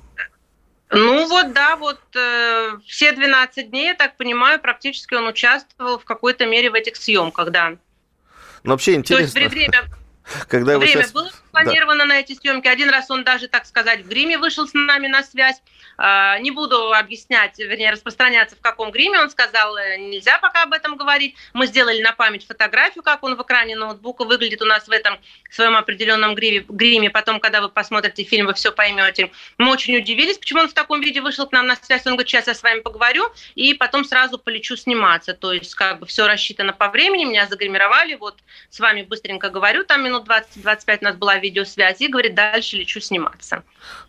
Ну 0.94 1.26
вот, 1.28 1.54
да, 1.54 1.78
вот 1.78 2.00
э, 2.16 2.78
все 2.86 3.14
12 3.14 3.70
дней, 3.70 3.88
я 3.88 3.94
так 3.96 4.18
понимаю, 4.18 4.60
практически 4.60 5.14
он 5.14 5.26
участвовал 5.28 5.98
в 5.98 6.04
какой-то 6.04 6.46
мере 6.46 6.70
в 6.70 6.74
этих 6.74 6.98
съемках, 6.98 7.50
да. 7.52 7.78
Но 8.64 8.72
вообще 8.72 8.96
интересно. 8.96 9.34
То 9.34 9.40
есть 9.40 9.54
время, 9.54 9.90
Когда 10.48 10.78
время 10.78 11.04
сейчас... 11.04 11.12
было 11.12 11.30
спланировано 11.52 12.06
да. 12.06 12.06
на 12.06 12.20
эти 12.20 12.34
съемки. 12.34 12.68
Один 12.68 12.90
раз 12.90 13.12
он 13.12 13.24
даже, 13.24 13.48
так 13.48 13.66
сказать, 13.66 14.02
в 14.02 14.08
гриме 14.08 14.38
вышел 14.38 14.68
с 14.68 14.74
нами 14.74 15.08
на 15.08 15.22
связь. 15.24 15.62
А, 15.98 16.40
не 16.40 16.52
буду 16.52 16.94
объяснять, 16.94 17.60
вернее, 17.60 17.92
распространяться, 17.92 18.56
в 18.56 18.62
каком 18.62 18.92
гриме. 18.92 19.20
Он 19.20 19.30
сказал, 19.30 19.76
э, 19.78 19.98
нельзя 19.98 20.40
пока 20.40 20.64
об 20.64 20.74
этом 20.74 20.96
говорить. 20.96 21.36
Мы 21.54 21.68
сделали 21.68 22.02
на 22.02 22.14
память 22.14 22.48
фотографию, 22.48 23.04
как 23.04 23.24
он 23.24 23.36
в 23.36 23.42
экране 23.44 23.76
ноутбука 23.76 24.24
выглядит 24.24 24.62
у 24.62 24.66
нас 24.66 24.88
в 24.88 24.92
этом 24.92 25.20
своем 25.50 25.76
определенном 25.76 26.34
гриме. 26.34 27.10
Потом, 27.10 27.40
когда 27.40 27.62
вы 27.62 27.70
посмотрите 27.70 28.24
фильм, 28.24 28.48
вы 28.48 28.54
все 28.54 28.72
поймете. 28.72 29.32
Мы 29.58 29.70
очень 29.72 29.98
удивились, 29.98 30.38
почему 30.38 30.62
он 30.62 30.70
в 30.70 30.74
таком 30.74 31.02
виде 31.02 31.22
вышел 31.22 31.46
к 31.46 31.52
нам 31.52 31.68
на 31.68 31.76
связь. 31.76 32.06
Он 32.06 32.14
говорит, 32.14 32.30
сейчас 32.30 32.48
я 32.48 32.56
с 32.56 32.64
вами 32.64 32.80
поговорю, 32.80 33.26
и 33.56 33.74
потом 33.74 34.06
сразу 34.06 34.40
полечу 34.40 34.78
сниматься. 34.78 35.34
То 35.34 35.52
есть, 35.52 35.76
как 35.76 36.00
бы 36.00 36.06
все 36.06 36.28
рассчитано 36.28 36.74
по 36.74 36.90
времени, 36.90 37.26
меня 37.26 37.46
загримировали, 37.48 38.16
вот 38.16 38.40
с 38.70 38.80
вами 38.80 39.02
быстренько 39.02 39.50
говорю, 39.50 39.84
там 39.84 40.04
минут 40.04 40.28
20-25 40.28 40.98
у 41.02 41.04
нас 41.04 41.16
была 41.16 41.41
видеосвязь, 41.42 42.00
и 42.02 42.08
говорит, 42.08 42.36
дальше 42.36 42.78
лечу 42.78 43.00
сниматься. 43.00 43.64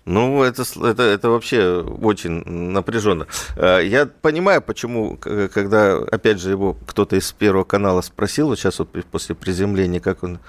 Ну, 0.05 0.42
это, 0.42 0.62
это, 0.62 1.03
это 1.03 1.31
вообще 1.31 1.81
очень 1.81 2.42
напряженно. 2.45 3.27
Э, 3.57 3.81
я 3.85 4.07
понимаю, 4.07 4.61
почему, 4.61 5.16
когда, 5.16 5.97
опять 5.97 6.40
же, 6.40 6.51
его 6.51 6.77
кто-то 6.87 7.16
из 7.16 7.31
Первого 7.33 7.64
канала 7.64 8.01
спросил, 8.01 8.49
вот 8.49 8.59
сейчас 8.59 8.79
вот 8.81 8.88
после 9.11 9.35
приземления, 9.35 10.01
как 10.01 10.23
он 10.23 10.40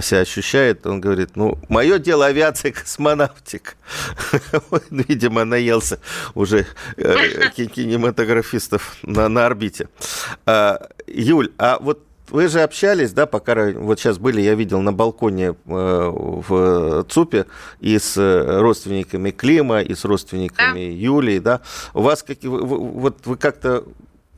себя 0.00 0.20
ощущает, 0.20 0.86
он 0.86 1.00
говорит, 1.00 1.36
ну, 1.36 1.58
мое 1.68 1.98
дело 1.98 2.26
авиация, 2.26 2.72
космонавтика. 2.72 3.72
Видимо, 4.90 5.44
наелся 5.44 6.00
уже 6.34 6.66
э, 6.96 7.50
кинематографистов 7.50 8.96
на, 9.02 9.28
на 9.28 9.46
орбите. 9.46 9.88
Э, 10.46 10.78
Юль, 11.06 11.50
а 11.58 11.78
вот 11.80 12.07
вы 12.30 12.48
же 12.48 12.60
общались, 12.60 13.12
да, 13.12 13.26
пока 13.26 13.70
вот 13.72 13.98
сейчас 13.98 14.18
были, 14.18 14.40
я 14.40 14.54
видел 14.54 14.80
на 14.80 14.92
балконе 14.92 15.50
э, 15.50 15.54
в 15.64 17.04
ЦУПе 17.08 17.46
и 17.80 17.98
с 17.98 18.16
родственниками 18.16 19.30
Клима, 19.30 19.80
и 19.80 19.94
с 19.94 20.04
родственниками 20.04 20.86
да. 20.86 20.92
Юлии, 20.92 21.38
да. 21.38 21.60
У 21.94 22.02
вас 22.02 22.22
как, 22.22 22.38
вот 22.42 23.26
вы 23.26 23.36
как-то 23.36 23.84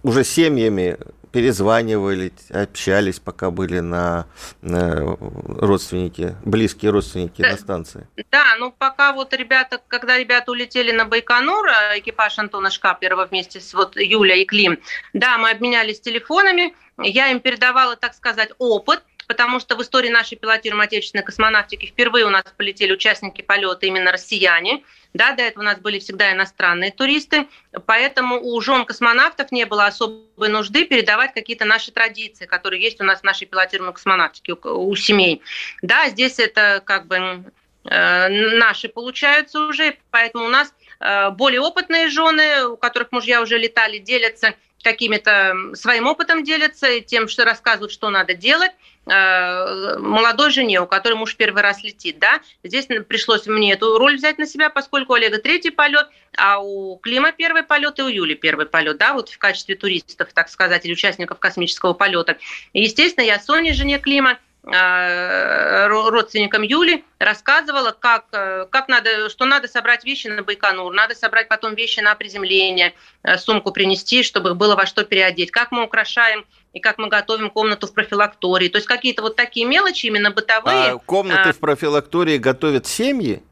уже 0.03 0.25
семьями 0.25 0.99
перезванивали, 1.33 2.33
общались, 2.51 3.19
пока 3.19 3.51
были 3.51 3.81
на, 3.81 4.27
на 4.63 5.17
родственники, 5.59 6.35
близкие 6.45 6.91
родственники 6.91 7.43
да, 7.43 7.53
на 7.53 7.57
станции. 7.57 8.07
Да, 8.31 8.57
ну 8.59 8.73
пока 8.77 9.13
вот 9.13 9.33
ребята, 9.35 9.81
когда 9.89 10.19
ребята 10.19 10.51
улетели 10.51 10.93
на 10.93 11.05
Байконур, 11.05 11.69
а 11.69 11.99
экипаж 11.99 12.39
Антона 12.39 12.71
Шкаплерова 12.71 13.27
вместе 13.27 13.61
с 13.61 13.75
вот 13.75 13.97
Юля 13.97 14.37
и 14.37 14.45
Клим, 14.45 14.79
да, 15.13 15.39
мы 15.39 15.51
обменялись 15.51 16.01
телефонами, 16.01 16.75
я 16.99 17.31
им 17.31 17.41
передавала, 17.41 17.97
так 17.97 18.15
сказать, 18.15 18.51
опыт, 18.59 19.03
потому 19.31 19.61
что 19.61 19.77
в 19.77 19.83
истории 19.83 20.09
нашей 20.09 20.37
пилотируемой 20.37 20.89
отечественной 20.89 21.23
космонавтики 21.23 21.87
впервые 21.87 22.27
у 22.27 22.31
нас 22.31 22.43
полетели 22.57 22.93
участники 22.93 23.43
полета 23.43 23.87
именно 23.87 24.11
россияне. 24.11 24.83
Да, 25.15 25.37
до 25.37 25.45
этого 25.45 25.63
у 25.63 25.67
нас 25.67 25.79
были 25.79 26.01
всегда 26.01 26.33
иностранные 26.33 26.91
туристы, 26.91 27.47
поэтому 27.87 28.41
у 28.43 28.61
жен 28.61 28.85
космонавтов 28.85 29.53
не 29.53 29.67
было 29.67 29.87
особой 29.87 30.49
нужды 30.49 30.85
передавать 30.85 31.33
какие-то 31.33 31.65
наши 31.65 31.93
традиции, 31.93 32.47
которые 32.47 32.83
есть 32.83 33.01
у 33.01 33.05
нас 33.05 33.21
в 33.21 33.23
нашей 33.23 33.47
пилотируемой 33.47 33.95
космонавтике, 33.95 34.55
у, 34.55 34.89
у 34.89 34.97
семей. 34.97 35.43
Да, 35.81 36.09
здесь 36.09 36.41
это 36.41 36.83
как 36.85 37.07
бы 37.07 37.45
э, 37.85 38.29
наши 38.57 38.89
получаются 38.89 39.61
уже, 39.61 39.97
поэтому 40.11 40.47
у 40.47 40.49
нас 40.49 40.75
э, 40.99 41.31
более 41.31 41.61
опытные 41.61 42.09
жены, 42.09 42.67
у 42.67 42.77
которых 42.77 43.13
мужья 43.13 43.43
уже 43.43 43.59
летали, 43.59 43.99
делятся 43.99 44.57
какими-то 44.83 45.55
своим 45.75 46.07
опытом 46.07 46.43
делятся, 46.43 47.01
тем, 47.01 47.29
что 47.29 47.45
рассказывают, 47.45 47.93
что 47.93 48.11
надо 48.11 48.35
делать 48.35 48.73
молодой 49.11 50.51
жене, 50.51 50.81
у 50.81 50.87
которой 50.87 51.15
муж 51.15 51.37
первый 51.37 51.63
раз 51.63 51.83
летит, 51.83 52.19
да, 52.19 52.41
здесь 52.63 52.87
пришлось 53.09 53.47
мне 53.47 53.73
эту 53.73 53.99
роль 53.99 54.17
взять 54.17 54.39
на 54.39 54.47
себя, 54.47 54.71
поскольку 54.71 55.13
у 55.13 55.17
Олега 55.17 55.39
третий 55.39 55.71
полет, 55.71 56.07
а 56.37 56.61
у 56.61 56.97
Клима 56.99 57.33
первый 57.33 57.63
полет 57.63 57.99
и 57.99 58.03
у 58.03 58.09
Юли 58.09 58.35
первый 58.35 58.67
полет, 58.67 58.99
да, 58.99 59.15
вот 59.15 59.29
в 59.29 59.39
качестве 59.39 59.75
туристов, 59.75 60.29
так 60.33 60.49
сказать, 60.49 60.85
или 60.85 60.93
участников 60.93 61.39
космического 61.39 61.93
полета. 61.93 62.39
Естественно, 62.73 63.25
я 63.25 63.41
Соне, 63.41 63.73
жене 63.73 63.99
Клима, 63.99 64.39
Э, 64.50 64.50
родственникам 64.63 66.63
Юли, 66.63 67.05
рассказывала, 67.19 67.93
как, 67.93 68.27
э, 68.33 68.67
как 68.71 68.89
надо, 68.89 69.31
что 69.31 69.47
надо 69.47 69.69
собрать 69.69 70.05
вещи 70.05 70.27
на 70.27 70.43
Байконур, 70.43 70.93
надо 70.93 71.15
собрать 71.15 71.49
потом 71.49 71.75
вещи 71.75 72.01
на 72.01 72.15
приземление, 72.15 72.93
э, 73.23 73.39
сумку 73.39 73.73
принести, 73.73 74.23
чтобы 74.23 74.51
их 74.51 74.57
было 74.57 74.77
во 74.77 74.85
что 74.85 75.05
переодеть, 75.05 75.51
как 75.51 75.73
мы 75.73 75.85
украшаем 75.85 76.45
и 76.75 76.81
как 76.81 76.99
мы 76.99 77.09
готовим 77.09 77.51
комнату 77.51 77.87
в 77.87 77.95
профилактории. 77.95 78.69
То 78.69 78.77
есть 78.77 78.87
какие-то 78.87 79.23
вот 79.23 79.35
такие 79.35 79.67
мелочи, 79.67 80.07
именно 80.07 80.31
бытовые. 80.31 80.93
А 80.93 80.99
комнаты 80.99 81.49
а... 81.49 81.53
в 81.53 81.59
профилактории 81.59 82.37
готовят 82.37 82.87
семьи? 82.87 83.43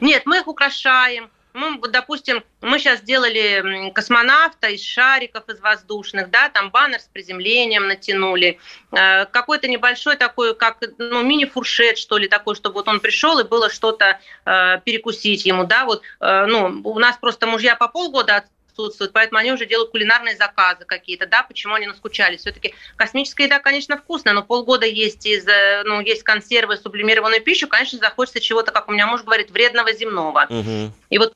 Нет, 0.00 0.22
мы 0.26 0.38
их 0.38 0.48
украшаем, 0.48 1.30
ну, 1.54 1.78
допустим, 1.78 2.42
мы 2.60 2.78
сейчас 2.78 2.98
сделали 2.98 3.90
космонавта 3.90 4.68
из 4.68 4.82
шариков, 4.82 5.48
из 5.48 5.60
воздушных, 5.60 6.28
да, 6.28 6.48
там 6.48 6.70
баннер 6.70 6.98
с 6.98 7.04
приземлением 7.04 7.86
натянули, 7.86 8.58
э, 8.90 9.24
какой-то 9.26 9.68
небольшой 9.68 10.16
такой, 10.16 10.56
как, 10.56 10.78
ну, 10.98 11.22
мини-фуршет, 11.22 11.96
что 11.96 12.18
ли, 12.18 12.26
такой, 12.26 12.56
чтобы 12.56 12.74
вот 12.74 12.88
он 12.88 12.98
пришел 12.98 13.38
и 13.38 13.44
было 13.44 13.70
что-то 13.70 14.18
э, 14.44 14.80
перекусить 14.84 15.46
ему, 15.46 15.64
да, 15.64 15.84
вот, 15.84 16.02
э, 16.20 16.46
ну, 16.46 16.80
у 16.82 16.98
нас 16.98 17.16
просто 17.18 17.46
мужья 17.46 17.76
по 17.76 17.86
полгода 17.86 18.44
отсутствуют, 18.74 19.12
поэтому 19.12 19.38
они 19.38 19.52
уже 19.52 19.66
делают 19.66 19.90
кулинарные 19.90 20.36
заказы 20.36 20.84
какие-то, 20.84 21.26
да, 21.26 21.42
почему 21.42 21.74
они 21.74 21.86
наскучали. 21.86 22.36
Все-таки 22.36 22.74
космическая 22.96 23.44
еда, 23.44 23.60
конечно, 23.60 23.96
вкусная, 23.96 24.34
но 24.34 24.42
полгода 24.42 24.86
есть 24.86 25.24
из, 25.26 25.46
э, 25.46 25.82
ну, 25.84 26.00
есть 26.00 26.22
консервы, 26.22 26.76
сублимированную 26.76 27.40
пищу, 27.40 27.68
конечно, 27.68 27.98
захочется 27.98 28.40
чего-то, 28.40 28.72
как 28.72 28.88
у 28.88 28.92
меня 28.92 29.06
муж 29.06 29.22
говорит, 29.22 29.50
вредного 29.50 29.92
земного. 29.92 30.46
Угу. 30.48 30.92
И 31.10 31.18
вот 31.18 31.34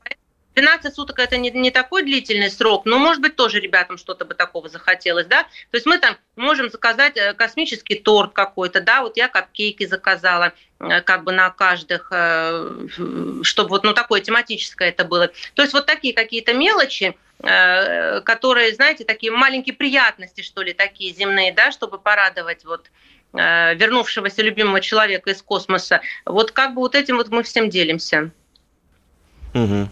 12 0.55 0.93
суток 0.93 1.19
это 1.19 1.37
не, 1.37 1.51
не 1.51 1.71
такой 1.71 2.03
длительный 2.03 2.51
срок, 2.51 2.85
но, 2.85 2.99
может 2.99 3.21
быть, 3.21 3.35
тоже 3.35 3.59
ребятам 3.59 3.97
что-то 3.97 4.25
бы 4.25 4.33
такого 4.33 4.67
захотелось, 4.67 5.25
да. 5.25 5.43
То 5.43 5.77
есть 5.77 5.85
мы 5.85 5.97
там 5.97 6.17
можем 6.35 6.69
заказать 6.69 7.15
э, 7.15 7.33
космический 7.33 7.95
торт 7.95 8.33
какой-то, 8.33 8.81
да, 8.81 9.01
вот 9.01 9.15
я 9.15 9.29
капкейки 9.29 9.85
заказала, 9.85 10.53
э, 10.79 11.01
как 11.01 11.23
бы 11.23 11.31
на 11.31 11.49
каждых, 11.49 12.11
чтобы 13.43 13.69
вот, 13.69 13.83
ну, 13.83 13.93
такое 13.93 14.21
тематическое 14.21 14.89
это 14.89 15.05
было. 15.05 15.31
То 15.53 15.61
есть 15.61 15.73
вот 15.73 15.85
такие 15.85 16.13
какие-то 16.13 16.53
мелочи, 16.53 17.15
которые, 17.41 18.73
знаете, 18.75 19.05
такие 19.05 19.31
маленькие 19.31 19.73
приятности, 19.73 20.41
что 20.41 20.61
ли, 20.61 20.73
такие 20.73 21.13
земные, 21.13 21.53
да, 21.53 21.71
чтобы 21.71 21.97
порадовать 21.97 22.65
вот 22.65 22.91
э, 23.33 23.75
вернувшегося 23.75 24.41
любимого 24.41 24.81
человека 24.81 25.29
из 25.29 25.41
космоса. 25.41 26.01
Вот 26.25 26.51
как 26.51 26.73
бы 26.73 26.81
вот 26.81 26.95
этим 26.95 27.15
вот 27.15 27.29
мы 27.29 27.43
всем 27.43 27.69
делимся. 27.69 28.31
Угу. 29.53 29.89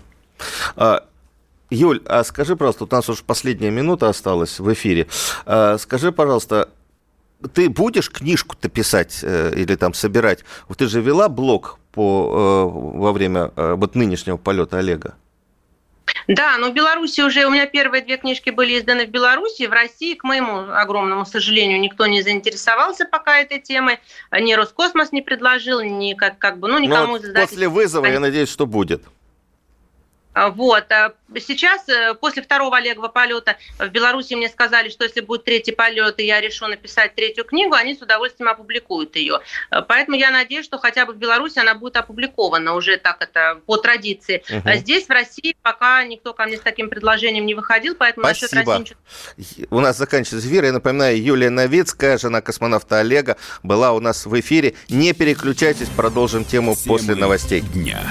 Юль, 1.70 2.02
а 2.06 2.24
скажи, 2.24 2.56
пожалуйста, 2.56 2.84
у 2.84 2.88
нас 2.92 3.10
уже 3.10 3.24
последняя 3.24 3.72
минута 3.72 4.10
осталась 4.10 4.60
в 4.60 4.72
эфире. 4.74 5.08
А, 5.46 5.78
скажи, 5.78 6.12
пожалуйста, 6.12 6.70
ты 7.54 7.70
будешь 7.70 8.10
книжку-то 8.10 8.70
писать 8.70 9.20
э, 9.24 9.54
или 9.56 9.76
там 9.76 9.94
собирать? 9.94 10.44
Ты 10.78 10.88
же 10.88 11.02
вела 11.02 11.30
блог 11.30 11.80
по, 11.92 12.70
во 12.70 13.12
время 13.12 13.52
вот 13.56 13.96
нынешнего 13.96 14.38
полета 14.38 14.80
Олега. 14.80 15.16
Да, 16.28 16.58
но 16.58 16.70
в 16.70 16.74
Беларуси 16.74 17.22
уже 17.22 17.46
у 17.46 17.50
меня 17.50 17.66
первые 17.66 18.04
две 18.04 18.18
книжки 18.18 18.50
были 18.50 18.78
изданы 18.78 19.06
в 19.06 19.10
Беларуси. 19.10 19.66
В 19.66 19.72
России, 19.72 20.14
к 20.14 20.24
моему 20.24 20.72
огромному 20.72 21.26
сожалению, 21.26 21.80
никто 21.80 22.06
не 22.06 22.22
заинтересовался 22.22 23.06
пока 23.06 23.40
этой 23.40 23.60
темой. 23.60 24.00
Ни 24.32 24.54
Роскосмос 24.54 25.12
не 25.12 25.22
предложил, 25.22 25.82
ни 25.82 26.14
как, 26.14 26.38
как 26.38 26.60
бы, 26.60 26.68
ну, 26.68 26.80
никому 26.80 27.18
ну, 27.18 27.20
вот 27.20 27.34
После 27.34 27.70
вызова, 27.70 28.06
я 28.06 28.20
надеюсь, 28.20 28.50
что 28.50 28.66
будет. 28.66 29.04
А, 30.38 30.52
вот. 30.52 30.92
А 30.92 31.14
сейчас, 31.40 31.90
э, 31.90 32.14
после 32.14 32.44
второго 32.44 32.78
Олегова 32.78 33.08
полета, 33.08 33.58
в 33.80 33.88
Беларуси 33.88 34.36
мне 34.36 34.50
сказали, 34.50 34.90
что 34.90 35.04
если 35.04 35.22
будет 35.22 35.46
третий 35.46 35.72
полет, 35.72 36.20
и 36.20 36.26
я 36.26 36.40
решу 36.40 36.68
написать 36.68 37.16
третью 37.16 37.44
книгу, 37.44 37.74
они 37.74 37.96
с 37.96 38.02
удовольствием 38.04 38.48
опубликуют 38.48 39.16
ее. 39.16 39.40
Э, 39.72 39.82
поэтому 39.82 40.16
я 40.16 40.30
надеюсь, 40.30 40.64
что 40.64 40.78
хотя 40.78 41.08
бы 41.08 41.14
в 41.14 41.18
Беларуси 41.18 41.58
она 41.58 41.74
будет 41.74 41.98
опубликована 41.98 42.76
уже 42.76 42.98
так 42.98 43.18
это 43.20 43.60
по 43.66 43.78
традиции. 43.78 44.44
Угу. 44.48 44.62
А 44.64 44.76
здесь, 44.76 45.08
в 45.08 45.10
России, 45.10 45.56
пока 45.64 46.04
никто 46.04 46.36
ко 46.36 46.46
мне 46.46 46.58
с 46.58 46.62
таким 46.62 46.92
предложением 46.92 47.48
не 47.48 47.56
выходил, 47.56 47.96
поэтому 47.96 48.28
Спасибо. 48.28 48.56
насчет 48.56 48.68
России 48.68 48.96
ничего... 49.36 49.68
У 49.72 49.80
нас 49.80 49.98
заканчивается 49.98 50.48
эфир. 50.48 50.66
Я 50.66 50.72
напоминаю, 50.72 51.20
Юлия 51.20 51.50
Новицкая, 51.50 52.20
жена 52.20 52.42
космонавта 52.42 53.00
Олега, 53.00 53.38
была 53.64 53.92
у 53.94 54.00
нас 54.00 54.28
в 54.28 54.40
эфире. 54.40 54.76
Не 54.88 55.14
переключайтесь, 55.14 55.90
продолжим 55.90 56.46
тему 56.46 56.76
Темы 56.76 56.86
после 56.86 57.16
новостей. 57.16 57.62
Дня. 57.62 58.04